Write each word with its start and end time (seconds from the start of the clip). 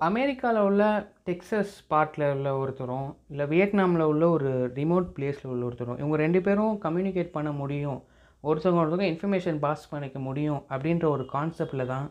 அமெரிக்காவில் 0.00 0.62
உள்ள 0.62 0.82
டெக்ஸஸ் 1.28 1.74
பார்ட்டில் 1.90 2.24
உள்ள 2.34 2.56
ஒருத்தரும் 2.56 3.16
இல்லை 3.30 3.46
வியட்நாமில் 3.46 4.02
உள்ள 4.02 4.28
ஒரு 4.28 4.50
ரிமோட் 4.74 5.08
பிளேஸில் 5.16 5.50
உள்ள 5.50 5.64
ஒருத்தரும் 5.64 5.98
இவங்க 5.98 6.16
ரெண்டு 6.16 6.42
பேரும் 6.42 6.80
கம்யூனிகேட் 6.82 7.30
பண்ண 7.30 7.52
முடியும். 7.52 8.00
ஒருத்தவங்க 8.44 8.82
ஒருத்தவங்க 8.82 9.08
இன்ஃபர்மேஷன் 9.12 9.58
பாஸ் 9.58 9.90
பண்ணிக்க 9.90 10.18
முடியும் 10.18 10.60
அப்படின்ற 10.68 11.04
ஒரு 11.04 11.26
கான்செப்டில் 11.32 11.86
தான் 11.86 12.06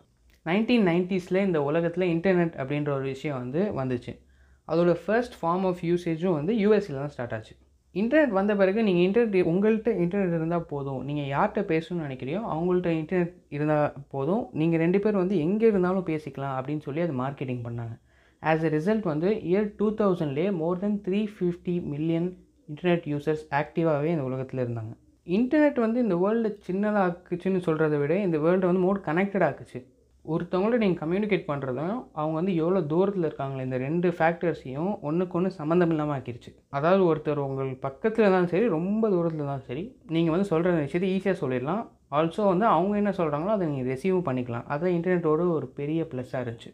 நைன்டீன் 0.45 0.88
நைன்ட்டீஸில் 0.89 1.45
இந்த 1.48 1.63
உலகத்தில் 1.63 2.05
இன்டர்நெட் 2.16 2.55
அப்படின்ற 2.62 2.89
ஒரு 2.89 3.04
விஷயம் 3.04 3.38
வந்து 3.38 3.62
வந்துச்சு. 3.80 4.13
அதோட 4.68 4.93
ஃபர்ஸ்ட் 5.05 5.34
ஃபார்ம் 5.41 5.66
ஆஃப் 5.70 5.82
யூசேஜும் 5.82 6.38
வந்து 6.39 6.54
யூஎஸ்சில் 6.54 7.02
தான் 7.02 7.07
ஸ்டார்ட் 7.07 7.34
ஆச்சு. 7.34 7.55
இன்டர்நெட் 8.00 8.38
வந்த 8.38 8.52
பிறகு 8.60 8.80
நீங்கள் 8.88 9.05
இன்டர்நெட் 9.05 9.50
உங்கள்கிட்ட 9.52 9.91
இன்டர்நெட் 10.04 10.36
இருந்தால் 10.38 10.70
போதும். 10.73 11.02
நீங்கள் 11.08 11.30
யார்கிட்ட 11.34 11.62
பேசணும்னு 11.71 12.05
நினைக்கிறியோ 12.08 12.40
அவங்கள்ட்ட 12.54 12.91
இன்டர்நெட் 13.00 13.34
இருந்தால் 13.55 13.98
போதும். 14.13 14.44
நீங்கள் 14.59 14.82
ரெண்டு 14.84 14.99
பேர் 15.04 15.22
வந்து 15.22 15.38
எங்கே 15.45 15.68
இருந்தாலும் 15.72 16.08
பேசிக்கலாம் 16.12 16.55
அப்படின்னு 16.59 16.85
சொல்லி 16.88 17.04
அது 17.08 17.16
மார்க்கெட்டிங் 17.23 17.62
பண்ணாங்க. 17.68 17.96
ஆஸ் 18.44 18.63
எ 18.68 18.72
ரிசல்ட் 18.77 19.08
வந்து 19.13 19.30
year 19.49 19.70
two 19.80 19.88
தௌசண்ட்லேயே 20.02 20.52
more 20.62 20.82
than 20.84 20.98
three 21.08 21.20
fifty 21.35 21.76
million 21.94 22.30
internet 22.70 23.08
users 23.13 23.46
ஆக்டிவாகவே 23.62 24.10
இந்த 24.16 24.26
உலகத்தில் 24.30 24.63
இருந்தாங்க. 24.66 24.94
இன்டர்நெட் 25.38 25.80
வந்து 25.85 25.99
இந்த 26.05 26.16
வேர்ல்டு 26.23 26.49
சின்னதாக்குச்சுன்னு 26.68 27.60
சொல்கிறத 27.68 27.98
விட 28.04 28.13
இந்த 28.27 28.38
வேர்ல்டு 28.46 28.70
வந்து 28.70 28.84
மோர் 28.85 28.99
கனெக்டட் 29.10 29.46
ஆக்குச்சு. 29.48 29.80
ஒருத்தவங்கள 30.25 30.77
நீங்கள் 30.81 31.02
கம்யூனிகேட் 31.02 31.48
பண்ணுறதும் 31.49 31.95
அவங்க 32.17 32.35
வந்து 32.39 32.53
எவ்வளோ 32.62 32.81
தூரத்தில் 32.91 33.27
இருக்காங்களே 33.27 33.66
இந்த 33.67 33.77
ரெண்டு 33.85 34.07
ஃபேக்டர்ஸையும் 34.17 34.91
ஒன்றுக்கு 35.07 35.38
ஒன்று 35.38 35.49
சம்மந்தம் 35.59 35.91
இல்லாமல் 35.93 36.16
ஆக்கிடுச்சு 36.17 36.52
அதாவது 36.77 37.02
ஒருத்தர் 37.09 37.41
உங்கள் 37.45 37.71
பக்கத்தில் 37.85 38.23
இருந்தாலும் 38.26 38.52
சரி 38.53 38.67
ரொம்ப 38.77 39.03
தூரத்தில் 39.13 39.41
இருந்தாலும் 39.41 39.67
சரி 39.70 39.84
நீங்கள் 40.15 40.34
வந்து 40.35 40.49
சொல்கிற 40.52 40.73
விஷயத்தை 40.85 41.09
ஈஸியாக 41.15 41.38
சொல்லிடலாம். 41.43 41.84
ஆல்சோ 42.17 42.45
வந்து 42.52 42.65
அவங்க 42.76 42.95
என்ன 43.02 43.13
சொல்கிறாங்களோ 43.20 43.53
அதை 43.55 43.67
நீங்கள் 43.71 43.89
ரிசீவ் 43.93 44.20
பண்ணிக்கலாம். 44.27 44.65
அதுதான் 44.71 44.95
இன்டர்நெட்டோட 44.98 45.43
ஒரு 45.57 45.67
பெரிய 45.79 46.01
ப்ளஸ்ஸாக 46.13 46.43
இருந்துச்சு. 46.46 46.71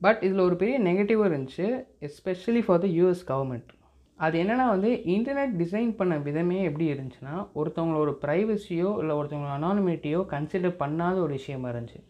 பட் 0.00 0.20
இதில் 0.26 0.46
ஒரு 0.48 0.56
பெரிய 0.60 0.76
நெகட்டிவாக 0.88 1.30
இருந்துச்சு 1.30 1.66
especially 2.08 2.62
for 2.66 2.82
the 2.84 2.88
US 2.98 3.24
government 3.32 3.72
அது 4.18 4.36
என்னென்னா 4.42 4.66
வந்து 4.74 4.90
இன்டர்நெட் 5.14 5.52
டிசைன் 5.62 5.90
பண்ண 5.98 6.14
விதமே 6.28 6.58
எப்படி 6.68 6.86
இருந்துச்சுன்னா 6.92 7.34
ஒருத்தவங்களோட 7.60 8.12
ப்ரைவசியோ 8.22 8.90
இல்லை 9.02 9.14
ஒருத்தவங்களோட 9.18 9.56
அனானிமிட்டியோ 9.58 10.20
கன்சிடர் 10.32 10.80
பண்ணாத 10.82 11.16
ஒரு 11.24 11.32
விஷயமா 11.38 11.68
இருந்துச்சு. 11.72 12.00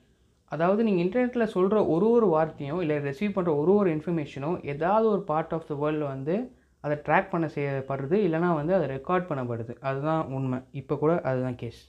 அதாவது 0.53 0.81
நீங்கள் 0.87 1.05
இன்டர்நெட்டில் 1.05 1.53
சொல்கிற 1.57 1.79
ஒரு 1.95 2.07
ஒரு 2.17 2.27
வார்த்தையும் 2.35 2.83
இல்லை 2.85 2.97
ரிசீவ் 3.09 3.35
பண்ணுற 3.37 3.53
ஒரு 3.63 3.73
ஒரு 3.81 3.89
இன்ஃபர்மேஷனும் 3.97 4.59
ஏதாவது 4.73 5.07
ஒரு 5.15 5.23
பார்ட் 5.31 5.55
ஆஃப் 5.57 5.69
த 5.71 5.75
வேர்ல்டில் 5.83 6.13
வந்து 6.15 6.37
அதை 6.85 6.95
ட்ராக் 7.07 7.33
பண்ண 7.33 7.47
செய்யப்படுறது 7.55 8.17
இல்லைனா 8.27 8.51
வந்து 8.61 8.73
அதை 8.77 8.87
ரெக்கார்ட் 8.97 9.29
பண்ணப்படுது. 9.31 9.73
அதுதான் 9.89 10.23
உண்மை. 10.37 10.59
இப்போ 10.81 10.95
கூட 11.03 11.13
அதுதான் 11.31 11.59
கேஸ் 11.63 11.81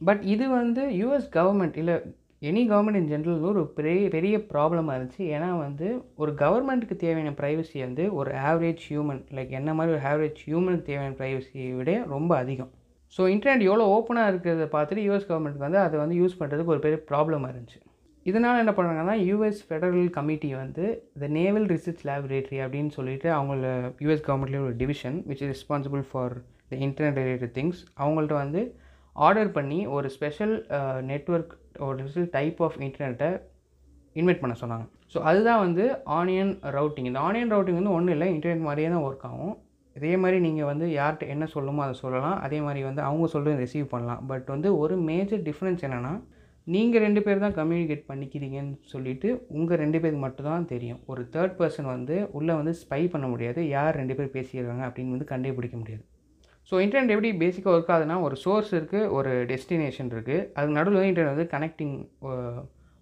பட் 0.00 0.22
இது 0.34 0.44
வந்து 0.60 0.82
யூஎஸ் 1.00 1.28
கவர்மெண்ட் 1.38 1.76
இல்லை 1.82 1.94
எனி 2.50 2.62
கவர்மெண்ட் 2.70 2.98
இன் 3.00 3.10
ஜென்ரல் 3.12 3.44
ஒரு 3.50 3.60
பெரிய 3.76 4.06
பெரிய 4.14 4.36
ப்ராப்ளமாக 4.52 4.96
இருந்துச்சு. 4.98 5.24
ஏன்னா 5.34 5.50
வந்து 5.66 5.88
ஒரு 6.22 6.32
கவர்மெண்ட்டுக்கு 6.42 6.96
தேவையான 7.04 7.32
ப்ரைவசி 7.40 7.78
வந்து 7.86 8.04
ஒரு 8.20 8.30
ஆவரேஜ் 8.50 8.82
ஹியூமன் 8.88 9.22
லைக் 9.38 9.52
என்ன 9.60 9.74
மாதிரி 9.78 9.94
ஒரு 9.96 10.02
ஆவரேஜ் 10.12 10.40
ஹியூமனுக்கு 10.48 10.88
தேவையான 10.90 11.16
ப்ரைவசியை 11.20 11.68
விட 11.78 11.92
ரொம்ப 12.14 12.32
அதிகம். 12.42 12.72
ஸோ 13.14 13.22
இன்டர்நெட் 13.34 13.66
எவ்வளோ 13.68 13.86
ஓப்பனாக 13.96 14.32
இருக்கிறத 14.32 14.66
பார்த்துட்டு 14.76 15.06
யூஎஸ் 15.08 15.30
கவர்மெண்ட்டுக்கு 15.30 15.68
வந்து 15.68 15.82
அதை 15.86 15.96
வந்து 16.04 16.18
யூஸ் 16.20 16.38
பண்ணுறதுக்கு 16.40 16.74
ஒரு 16.76 16.84
பெரிய 16.86 17.00
ப்ராப்ளமாக 17.10 17.52
இருந்துச்சு. 17.54 17.80
இதனால் 18.26 18.60
என்ன 18.62 18.72
பண்ணுறாங்கன்னா 18.74 19.14
யூஎஸ் 19.28 19.60
ஃபெடரல் 19.68 20.08
கமிட்டி 20.16 20.50
வந்து 20.54 20.84
த 21.22 21.28
நேவல் 21.38 21.66
ரிசர்ச் 21.74 22.02
லேபரேட்டரி 22.08 22.58
அப்படின்னு 22.64 22.92
சொல்லிட்டு 22.98 23.28
அவங்கள 23.38 23.70
யூஎஸ் 24.04 24.26
கவர்மெண்ட்லேயே 24.28 24.64
ஒரு 24.66 24.76
division 24.82 25.16
which 25.30 25.42
is 25.44 25.52
responsible 25.54 26.04
for 26.10 26.34
the 26.70 26.76
internet 26.86 27.18
related 27.22 27.54
things 27.58 27.80
அவங்கள்ட்ட 28.02 28.36
வந்து 28.44 28.62
ஆர்டர் 29.16 29.50
பண்ணி 29.56 29.80
ஒரு 29.96 30.08
ஸ்பெஷல் 30.16 30.54
நெட்ஒர்க் 31.10 31.52
uh, 31.54 31.86
ஒரு 31.88 31.96
ஸ்பெஷல் 32.02 32.28
டைப் 32.36 32.60
ஆஃப் 32.66 32.78
இன்டர்நெட்டை 32.86 33.30
இன்வைட் 34.16 34.42
பண்ண 34.42 34.54
சொன்னாங்க. 34.62 34.86
ஸோ 35.12 35.18
அதுதான் 35.28 35.62
வந்து 35.64 35.84
ஆனியன் 36.18 36.52
ரவுட்டிங் 36.76 37.08
இந்த 37.10 37.20
ஆனியன் 37.28 37.52
ரவுட்டிங் 37.54 37.78
வந்து 37.80 37.94
ஒன்றும் 37.96 38.14
இல்லை. 38.16 38.28
இன்டர்நெட் 38.34 38.66
மாதிரியே 38.68 38.88
தான் 38.94 39.04
ஒர்க் 39.08 39.26
ஆகும். 39.30 39.54
இதே 39.96 40.12
மாதிரி 40.22 40.38
நீங்கள் 40.46 40.68
வந்து 40.70 40.86
யார்கிட்ட 40.98 41.24
என்ன 41.34 41.44
சொல்லுமோ 41.54 41.82
அதை 41.86 41.94
சொல்லலாம். 42.02 42.38
அதே 42.46 42.58
மாதிரி 42.66 42.82
வந்து 42.88 43.02
அவங்க 43.08 43.26
சொல்கிறது 43.34 43.62
ரிசீவ் 43.64 43.86
பண்ணலாம். 43.94 44.22
பட் 44.30 44.46
வந்து 44.54 44.68
ஒரு 44.82 44.94
மேஜர் 45.10 45.42
டிஃப்ரென்ஸ் 45.48 45.84
என்னென்னா 45.88 46.14
நீங்கள் 46.66 47.02
ரெண்டு 47.04 47.20
பேர் 47.26 47.42
தான் 47.44 47.56
கம்யூனிகேட் 47.58 48.02
பண்ணிக்கிறீங்கன்னு 48.10 48.74
சொல்லிட்டு 48.90 49.28
உங்கள் 49.58 49.80
ரெண்டு 49.82 49.98
பேருக்கு 50.02 50.24
மட்டும்தான் 50.24 50.68
தெரியும். 50.72 51.00
ஒரு 51.12 51.22
தேர்ட் 51.34 51.56
பர்சன் 51.60 51.88
வந்து 51.94 52.16
உள்ளே 52.38 52.54
வந்து 52.58 52.72
ஸ்பை 52.82 53.00
பண்ண 53.14 53.26
முடியாது. 53.32 53.60
யார் 53.76 53.98
ரெண்டு 54.00 54.16
பேர் 54.18 54.34
பேசிடுறாங்க 54.36 54.84
அப்படின்னு 54.88 55.14
வந்து 55.16 55.30
கண்டுபிடிக்க 55.32 55.76
முடியாது. 55.80 56.02
ஸோ 56.68 56.74
இன்டர்நெட் 56.84 57.14
எப்படி 57.14 57.30
பேசிக்காக 57.40 57.74
ஒர்க் 57.76 57.92
ஆகுதுன்னா 57.94 58.18
ஒரு 58.26 58.36
சோர்ஸ் 58.44 58.70
இருக்குது 58.78 59.08
ஒரு 59.16 59.32
டெஸ்டினேஷன் 59.50 60.12
இருக்குது 60.14 60.44
அதுக்கு 60.56 60.76
நடுவில் 60.78 60.98
வந்து 60.98 61.10
இன்டர்நெட் 61.12 61.34
வந்து 61.34 61.48
கனெக்டிங் 61.54 61.96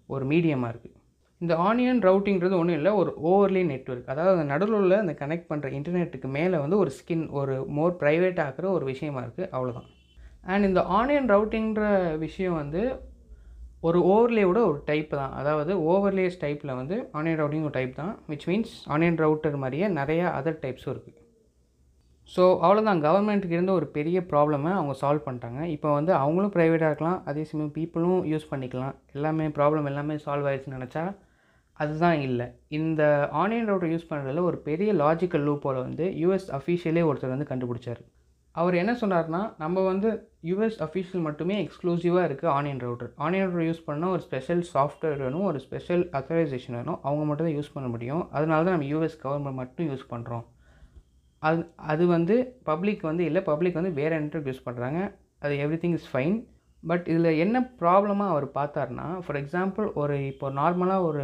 ஒரு 0.09 0.25
மீடியமாக 0.31 0.71
இருக்குது 0.73 0.97
இந்த 1.41 1.53
ஆனியன் 1.67 2.01
ரவுட்டிங்கிறது 2.07 2.55
ஒன்றும் 2.61 2.77
இல்லை 2.79 2.91
ஒரு 3.01 3.11
ஓவர்லே 3.29 3.61
நெட்ஒர்க் 3.69 4.11
அதாவது 4.13 4.33
அந்த 4.35 4.47
நடுவில் 4.53 4.79
உள்ள 4.79 4.97
அந்த 5.03 5.13
கனெக்ட் 5.21 5.47
பண்ணுற 5.51 5.69
இன்டர்நெட்டுக்கு 5.77 6.29
மேலே 6.37 6.57
வந்து 6.57 6.77
ஒரு 6.77 6.91
ஸ்கின் 6.97 7.23
ஒரு 7.39 7.55
மோர் 7.77 7.95
ப்ரைவேட் 8.01 8.41
ஆக்கிற 8.45 8.67
ஒரு 8.71 8.85
விஷயமா 8.85 9.21
இருக்குது 9.23 9.49
அவ்வளோதான் 9.55 9.87
அண்ட் 10.45 10.67
இந்த 10.69 10.81
ஆனியன் 10.99 11.29
ரவுட்டிங்கிற 11.33 11.85
விஷயம் 12.17 12.59
வந்து 12.59 12.83
ஒரு 13.87 13.99
ஓவர்லேயோட 14.13 14.59
ஒரு 14.69 14.79
டைப் 14.89 15.11
தான். 15.19 15.31
அதாவது 15.39 15.73
ஓவர்லேஸ் 15.91 16.35
டைப்பில் 16.43 16.77
வந்து 16.79 16.95
ஆனியன் 17.19 17.39
ரவுட்டிங் 17.41 17.65
ஒரு 17.67 17.75
டைப் 17.77 17.93
தான் 18.01 18.13
விச் 18.31 18.45
மீன்ஸ் 18.49 18.73
ஆனியன் 18.95 19.17
ரவுட்டர் 19.23 19.57
மாதிரியே 19.63 19.87
நிறையா 19.99 20.27
அதர் 20.39 20.61
டைப்ஸும் 20.65 20.93
இருக்குது 20.93 21.17
ஸோ 22.29 22.43
அவ்வளோதான் 22.65 23.01
கவர்மெண்ட்டுக்கு 23.05 23.57
இருந்த 23.57 23.73
ஒரு 23.79 23.87
பெரிய 23.95 24.17
ப்ராப்ளமை 24.31 24.71
அவங்க 24.79 24.93
சால்வ் 25.01 25.25
பண்ணிட்டாங்க. 25.25 25.61
இப்போ 25.75 25.89
வந்து 25.97 26.11
அவங்களும் 26.19 26.53
ப்ரைவேட்டாக 26.55 26.91
இருக்கலாம். 26.91 27.17
அதே 27.29 27.43
சமயம் 27.49 27.73
பீப்புளும் 27.77 28.21
யூஸ் 28.31 28.47
பண்ணிக்கலாம். 28.51 28.93
எல்லாமே 29.15 29.47
ப்ராப்ளம் 29.57 29.89
எல்லாமே 29.91 30.15
சால்வ் 30.25 30.47
ஆயிடுச்சுன்னு 30.49 30.79
நினச்சா 30.79 31.03
அதுதான் 31.79 32.19
இல்லை. 32.27 32.47
இந்த 32.77 33.01
ஆனியன் 33.41 33.69
ரவுட்டர் 33.71 33.93
யூஸ் 33.93 34.09
பண்ணுறதுல 34.09 34.43
ஒரு 34.49 34.57
பெரிய 34.69 34.91
லாஜிக்கல் 35.03 35.45
லூப்போல் 35.49 35.85
வந்து 35.87 36.07
யூஎஸ் 36.23 36.49
அஃபீஷியலே 36.59 37.03
ஒருத்தர் 37.09 37.35
வந்து 37.35 37.51
கண்டுபிடிச்சார். 37.51 38.01
அவர் 38.55 38.75
என்ன 38.79 38.93
சொன்னார்னா 39.01 39.41
நம்ம 39.57 39.81
வந்து 39.81 40.09
யூஎஸ் 40.49 40.79
அஃபீஷியல் 40.85 41.23
மட்டுமே 41.27 41.55
எக்ஸ்க்ளூசிவாக 41.63 42.23
இருக்குது 42.29 42.51
onion 42.55 42.81
router 42.83 43.11
onion 43.25 43.45
router 43.45 43.67
use 43.69 43.85
பண்ணால் 43.89 44.13
ஒரு 44.15 44.23
ஸ்பெஷல் 44.27 44.63
சாஃப்ட்வேர் 44.73 45.19
வேணும் 45.23 45.45
ஒரு 45.49 45.59
ஸ்பெஷல் 45.65 46.03
அத்தரைசேஷன் 46.19 46.77
வேணும். 46.79 46.99
அவங்க 47.07 47.23
மட்டும் 47.29 47.47
தான் 47.47 47.57
யூஸ் 47.57 47.73
பண்ண 47.75 47.87
முடியும். 47.87 48.23
அதனால 48.37 48.59
தான் 48.63 48.75
நம்ம 48.77 48.89
யூஎஸ் 48.93 49.17
கவர்மெண்ட் 49.23 49.59
மட்டும் 49.61 49.87
யூஸ் 49.91 50.05
பண்ணுறோம் 50.13 50.45
அது 51.43 51.61
அது 51.91 52.03
வந்து 52.07 52.35
பப்ளிக் 52.63 53.03
வந்து 53.09 53.23
இல்லை 53.29 53.41
பப்ளிக் 53.51 53.79
வந்து 53.79 53.93
வேறு 53.99 54.19
நெட்ஒர்க் 54.23 54.49
யூஸ் 54.51 54.65
பண்ணுறாங்க 54.67 54.99
அது 55.39 55.53
every 55.65 55.79
thing 55.83 55.95
is 55.99 56.09
fine 56.11 56.35
but 56.83 57.05
இதில் 57.07 57.39
என்ன 57.45 57.57
ப்ராப்ளமாக 57.81 58.33
அவர் 58.33 58.45
பார்த்தார்னா 58.59 59.07
ஃபார் 59.23 59.39
எக்ஸாம்பிள் 59.41 59.87
ஒரு 60.01 60.15
இப்போ 60.27 60.47
நார்மலாக 60.59 61.07
ஒரு 61.09 61.23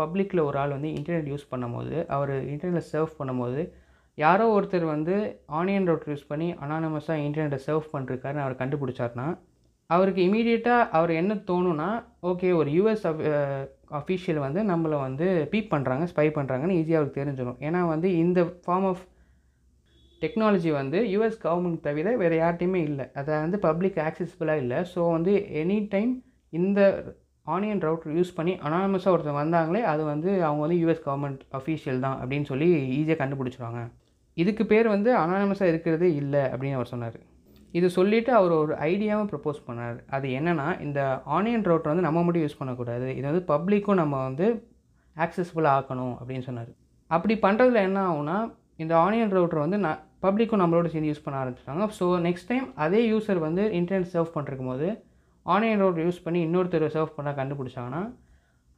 பப்ளிக்கில் 0.00 0.46
ஒரு 0.46 0.58
ஆள் 0.58 0.74
வந்து 0.76 0.90
இன்டர்நெட் 0.98 1.30
யூஸ் 1.32 1.50
பண்ணும்போது 1.52 1.94
அவர் 2.16 2.32
இன்டர்நெட்டில் 2.52 2.90
சர்வ் 2.90 3.18
பண்ணும்போது 3.18 3.62
யாரோ 4.24 4.44
ஒருத்தர் 4.56 4.86
வந்து 4.94 5.14
ஆனியன் 5.58 5.88
ரோட் 5.90 6.08
யூஸ் 6.10 6.28
பண்ணி 6.30 6.48
அனானமஸாக 6.64 7.24
இன்டர்நெட்டை 7.26 7.60
சர்வ் 7.66 7.92
பண்ணிருக்காருன்னு 7.92 8.44
அவர் 8.44 8.60
கண்டுபிடிச்சார்னா 8.62 9.26
அவருக்கு 9.90 10.22
இமீடியட்டாக 10.28 10.88
அவர் 10.98 11.12
என்ன 11.20 11.34
தோணுன்னா 11.50 11.90
ஓகே 12.30 12.48
ஒரு 12.60 12.70
யூஎஸ் 12.78 13.04
அஃபீஷியல் 13.98 14.40
வந்து 14.46 14.60
நம்மளை 14.70 14.96
வந்து 15.04 15.26
பீப் 15.52 15.70
பண்ணுறாங்க 15.74 16.06
ஸ்பை 16.12 16.26
பண்ணுறாங்கன்னு 16.38 16.78
ஈஸியாக 16.80 17.00
அவருக்கு 17.00 17.20
தெரிஞ்சிடும். 17.20 17.60
ஏன்னா 17.68 17.80
வந்து 17.92 18.08
இந்த 18.24 18.40
ஃபார்ம் 18.64 18.86
ஆஃப் 18.90 19.04
டெக்னாலஜி 20.22 20.70
வந்து 20.80 20.98
யூஎஸ் 21.14 21.38
கவர்மெண்ட் 21.44 21.80
தவிர 21.86 22.16
வேறு 22.22 22.36
யார்ட்டையுமே 22.42 22.80
இல்லை. 22.88 23.06
அதை 23.20 23.32
வந்து 23.44 23.58
பப்ளிக் 23.66 23.98
ஆக்சஸ்ஃபுல்லாக 24.08 24.62
இல்லை. 24.64 24.80
ஸோ 24.92 25.00
வந்து 25.16 25.34
எனி 25.62 25.78
டைம் 25.94 26.12
இந்த 26.52 26.80
ஆனியன் 27.46 27.82
ரவுட்டர் 27.86 28.16
யூஸ் 28.18 28.36
பண்ணி 28.38 28.54
அனானமஸாக 28.66 29.14
ஒருத்தர் 29.14 29.40
வந்தாங்களே 29.42 29.82
அது 29.92 30.02
வந்து 30.12 30.30
அவங்க 30.46 30.62
வந்து 30.66 30.78
யூஎஸ் 30.82 31.04
கவர்மெண்ட் 31.06 31.42
அஃபீஷியல் 31.58 32.04
தான் 32.06 32.18
அப்படின்னு 32.22 32.50
சொல்லி 32.52 32.68
ஈஸியாக 32.98 33.20
கண்டுபிடிச்சிருவாங்க. 33.22 33.82
இதுக்கு 34.42 34.64
பேர் 34.72 34.88
வந்து 34.94 35.10
அனானமஸாக 35.22 35.72
இருக்கிறது 35.72 36.06
இல்லை 36.20 36.42
அப்படின்னு 36.52 36.78
அவர் 36.78 36.92
சொன்னார். 36.94 37.18
இது 37.78 37.86
சொல்லிவிட்டு 37.96 38.32
அவர் 38.38 38.52
ஒரு 38.62 38.74
ஐடியாவை 38.90 39.24
ப்ரப்போஸ் 39.30 39.58
பண்ணார். 39.68 39.96
அது 40.16 40.26
என்னென்னா 40.38 40.66
இந்த 40.86 41.00
ஆனியன் 41.36 41.66
ரவுட்டர் 41.70 41.92
வந்து 41.92 42.06
நம்ம 42.06 42.22
மட்டும் 42.26 42.44
யூஸ் 42.44 42.60
பண்ணக்கூடாது. 42.60 43.08
இது 43.18 43.26
வந்து 43.30 43.42
பப்ளிக்கும் 43.52 44.00
நம்ம 44.02 44.14
வந்து 44.28 44.46
ஆக்சஸ்ஃபுல்லாக 45.16 45.78
ஆக்கணும் 45.80 46.14
அப்படின்னு 46.20 46.46
சொன்னார். 46.48 46.70
அப்படி 47.10 47.34
பண்ணுறதுல 47.46 47.82
என்ன 47.88 47.98
ஆகும்னா 48.10 48.38
இந்த 48.84 48.94
ஆனியன் 49.06 49.34
ரவுட்டர் 49.36 49.64
வந்து 49.64 49.78
நான் 49.86 50.00
பப்ளிக்கும் 50.24 50.62
நம்மளோட 50.62 50.88
சேர்ந்து 50.92 51.10
யூஸ் 51.10 51.24
பண்ண 51.24 51.36
ஆரம்பிச்சிட்டாங்க. 51.42 51.84
ஸோ 51.98 52.06
நெக்ஸ்ட் 52.28 52.50
டைம் 52.52 52.66
அதே 52.84 53.00
யூசர் 53.12 53.40
வந்து 53.48 53.62
இன்டர்நெட் 53.80 54.12
சர்வ் 54.14 54.34
பண்ணிருக்கும் 54.36 54.70
போது 54.72 54.88
ஆன்லைன் 55.46 55.82
ரவுட்டர் 55.82 56.06
யூஸ் 56.06 56.24
பண்ணி 56.24 56.40
இன்னொருத்தர் 56.46 56.86
சர்வ் 56.96 57.16
பண்ண 57.18 57.30
கண்டுபிடிச்சாங்கன்னா 57.40 58.02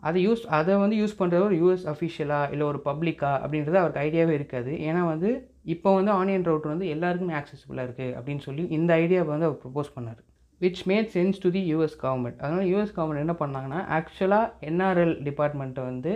அதை 0.08 0.18
யூஸ் 0.26 0.42
அதை 0.58 0.74
வந்து 0.82 0.96
யூஸ் 1.00 1.16
பண்ணுறது 1.20 1.46
ஒரு 1.48 1.56
யூஎஸ் 1.62 1.86
அஃபிஷியலாக 1.92 2.52
இல்லை 2.54 2.64
ஒரு 2.72 2.78
பப்ளிக்கா 2.88 3.32
அப்படின்றது 3.44 3.78
அவருக்கு 3.80 4.02
ஐடியாவே 4.06 4.34
இருக்காது. 4.38 4.72
ஏன்னா 4.88 5.02
வந்து 5.12 5.30
இப்போ 5.64 5.88
வந்து 5.94 6.12
ஆனியன் 6.20 6.46
ரவுட்டர் 6.48 6.74
வந்து 6.74 6.88
எல்லாருக்குமே 6.94 7.34
ஆக்சசிபிளாக 7.40 7.86
இருக்குது 7.86 8.14
அப்படின்னு 8.18 8.42
சொல்லி 8.48 8.62
இந்த 8.78 8.90
ஐடியாவை 9.04 9.30
வந்து 9.34 9.48
அவர் 9.48 9.62
ப்ரொப்போஸ் 9.64 9.94
பண்ணார். 9.96 10.20
Which 10.60 10.82
made 10.90 11.10
sense 11.16 11.40
to 11.42 11.50
the 11.56 11.62
US 11.72 11.96
government 12.02 12.38
அதனால் 12.44 12.68
யூஎஸ் 12.72 12.94
கவர்மெண்ட் 12.96 13.24
என்ன 13.24 13.34
பண்ணாங்கன்னா 13.42 13.80
ஆக்சுவலாக 13.98 14.52
என்ஆர்எல் 14.70 15.14
டிபார்ட்மெண்ட்டை 15.28 15.84
வந்து 15.90 16.12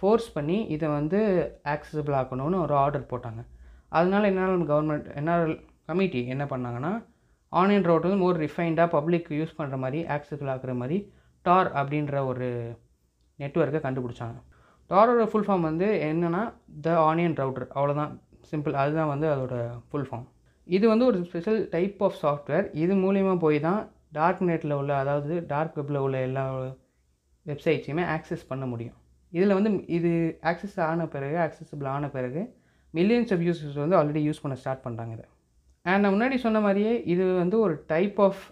ஃபோர்ஸ் 0.00 0.28
பண்ணி 0.34 0.58
இதை 0.74 0.88
வந்து 0.88 1.20
ஆக்சசிபிள் 1.74 2.16
ஆக்கணும்னு 2.18 2.58
ஒரு 2.64 2.74
ஆர்டர் 2.74 3.08
போட்டாங்க. 3.12 3.40
அதனால் 3.88 4.28
என்ஆர்எல் 4.32 4.66
கவர்மெண்ட் 4.72 5.08
என்ஆர்எல் 5.20 5.56
கமிட்டி 5.90 6.20
என்ன 6.34 6.44
பண்ணாங்கன்னா 6.52 6.92
ஆன்லைன் 7.52 7.86
ரோட் 7.88 8.06
வந்து 8.06 8.22
மோர் 8.22 8.40
ரிஃபைண்டாக 8.44 8.88
பப்ளிக் 8.96 9.28
யூஸ் 9.40 9.56
பண்ணுற 9.58 9.76
மாதிரி 9.84 10.00
ஆக்சசிபிள் 10.16 10.50
ஆக்குற 10.54 10.72
மாதிரி 10.82 10.98
டார் 11.42 11.70
அப்படின்ற 11.80 12.24
ஒரு 12.26 12.48
நெட்ஒர்க்கை 13.38 13.80
கண்டுபிடிச்சாங்க. 13.86 14.38
டாரோட 14.90 15.24
ஃபுல் 15.30 15.46
ஃபார்ம் 15.46 15.68
வந்து 15.70 15.88
என்னென்னா 16.10 16.42
த 16.84 16.90
ஆனியன் 17.10 17.36
ரவுட்டர் 17.40 17.68
அவ்வளோதான் 17.76 18.12
சிம்பிள் 18.50 18.80
அதுதான் 18.82 19.10
வந்து 19.12 19.26
அதோட 19.34 19.56
ஃபுல் 19.88 20.08
ஃபார்ம் 20.08 20.26
இது 20.66 20.84
வந்து 20.92 21.04
ஒரு 21.10 21.18
ஸ்பெஷல் 21.28 21.60
டைப் 21.74 22.00
ஆஃப் 22.06 22.18
சாஃப்ட்வேர் 22.22 22.66
இது 22.82 22.94
மூலிமா 23.04 23.34
போய் 23.44 23.58
தான் 23.68 23.80
டார்க் 24.16 24.42
நெட்டில் 24.50 24.74
உள்ள 24.80 24.92
அதாவது 25.02 25.34
டார்க் 25.52 25.76
வெப்பில் 25.78 26.00
உள்ள 26.04 26.16
எல்லா 26.28 26.44
வெப்சைட்ஸையுமே 27.46 28.04
ஆக்சஸ் 28.14 28.44
பண்ண 28.50 28.64
முடியும். 28.72 28.96
இதில் 29.32 29.54
வந்து 29.58 29.70
இது 29.96 30.10
ஆக்சஸ் 30.50 30.76
ஆன 30.90 31.06
பிறகு 31.14 31.36
ஆக்சஸபிள் 31.46 31.88
ஆன 31.94 32.08
பிறகு 32.16 32.42
மில்லியன்ஸ் 32.94 33.32
ஆஃப் 33.34 33.44
யூசர்ஸ் 33.46 33.80
வந்து 33.82 33.96
ஆல்ரெடி 33.98 34.22
யூஸ் 34.28 34.42
பண்ண 34.44 34.54
ஸ்டார்ட் 34.62 34.84
பண்ணுறாங்க 34.86 35.12
இதை. 35.16 35.26
அண்ட் 35.86 36.02
நான் 36.04 36.14
முன்னாடி 36.14 36.36
சொன்ன 36.44 36.60
மாதிரியே 36.66 36.92
இது 37.12 37.24
வந்து 37.42 37.56
ஒரு 37.66 37.74
டைப் 37.92 38.18
ஆஃப் 38.26 38.42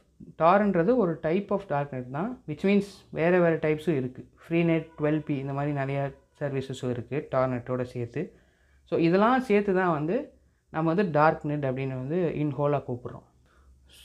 டார்ன்றது 0.43 0.93
ஒரு 1.03 1.13
டைப் 1.27 1.51
ஆஃப் 1.57 1.67
டார்க் 1.73 1.95
நெட் 1.97 2.11
தான். 2.19 2.31
விச் 2.51 2.65
மீன்ஸ் 2.69 2.91
வேறு 3.19 3.39
வேறு 3.45 3.59
டைப்ஸும் 3.67 3.99
இருக்குது 4.01 4.29
ஃப்ரீ 4.45 4.61
நெட் 4.73 4.89
டுவெல் 4.99 5.23
பி 5.29 5.37
இந்த 5.45 5.55
மாதிரி 5.59 5.75
நிறையா 5.83 6.05
சர்வீசஸும் 6.41 6.93
இருக்குது 6.95 7.25
டார்நெட்டோடு 7.35 7.87
சேர்த்து. 7.95 8.23
ஸோ 8.93 8.95
இதெல்லாம் 9.07 9.47
சேர்த்து 9.49 9.73
தான் 9.81 9.95
வந்து 9.99 10.17
நம்ம 10.73 10.87
வந்து 10.93 11.07
டார்க் 11.17 11.49
நெட் 11.51 11.67
அப்படின்னு 11.69 11.97
வந்து 12.03 12.19
இன்ஹோலாக 12.43 12.83
கூப்பிட்றோம். 12.89 13.27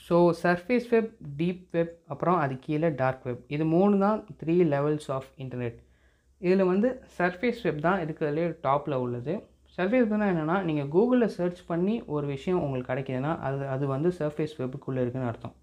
So 0.06 0.16
surface 0.42 0.86
web 0.92 1.12
deep 1.38 1.62
web 1.76 1.94
அப்புறம் 2.12 2.38
அது 2.42 2.54
கீழே 2.66 2.88
டார்க் 3.00 3.24
வெப் 3.28 3.42
இது 3.54 3.64
மூணு 3.74 3.94
தான் 4.04 4.18
த்ரீ 4.40 4.56
லெவல்ஸ் 4.74 5.08
ஆஃப் 5.16 5.30
இன்டர்நெட் 5.44 5.78
இதில் 6.40 6.70
வந்து 6.72 6.88
சர்ஃபேஸ் 7.18 7.60
வெப் 7.66 7.82
தான் 7.86 8.00
இருக்கிறதுலே 8.04 8.44
டாப்பில் 8.66 9.02
உள்ளது. 9.04 9.34
சர்ஃபேஸ் 9.78 10.06
வெப்னா 10.06 10.26
என்னென்னா 10.32 10.56
நீங்கள் 10.68 10.88
கூகுளில் 10.94 11.34
சர்ச் 11.36 11.60
பண்ணி 11.68 11.94
ஒரு 12.14 12.26
விஷயம் 12.34 12.62
உங்களுக்கு 12.64 12.90
கிடைக்கிதுன்னா 12.90 13.32
அது 13.46 13.66
அது 13.74 13.84
வந்து 13.94 14.08
சர்ஃபேஸ் 14.18 14.54
வெப்புக்குள்ளே 14.60 15.02
இருக்குன்னு 15.04 15.30
அர்த்தம். 15.30 15.54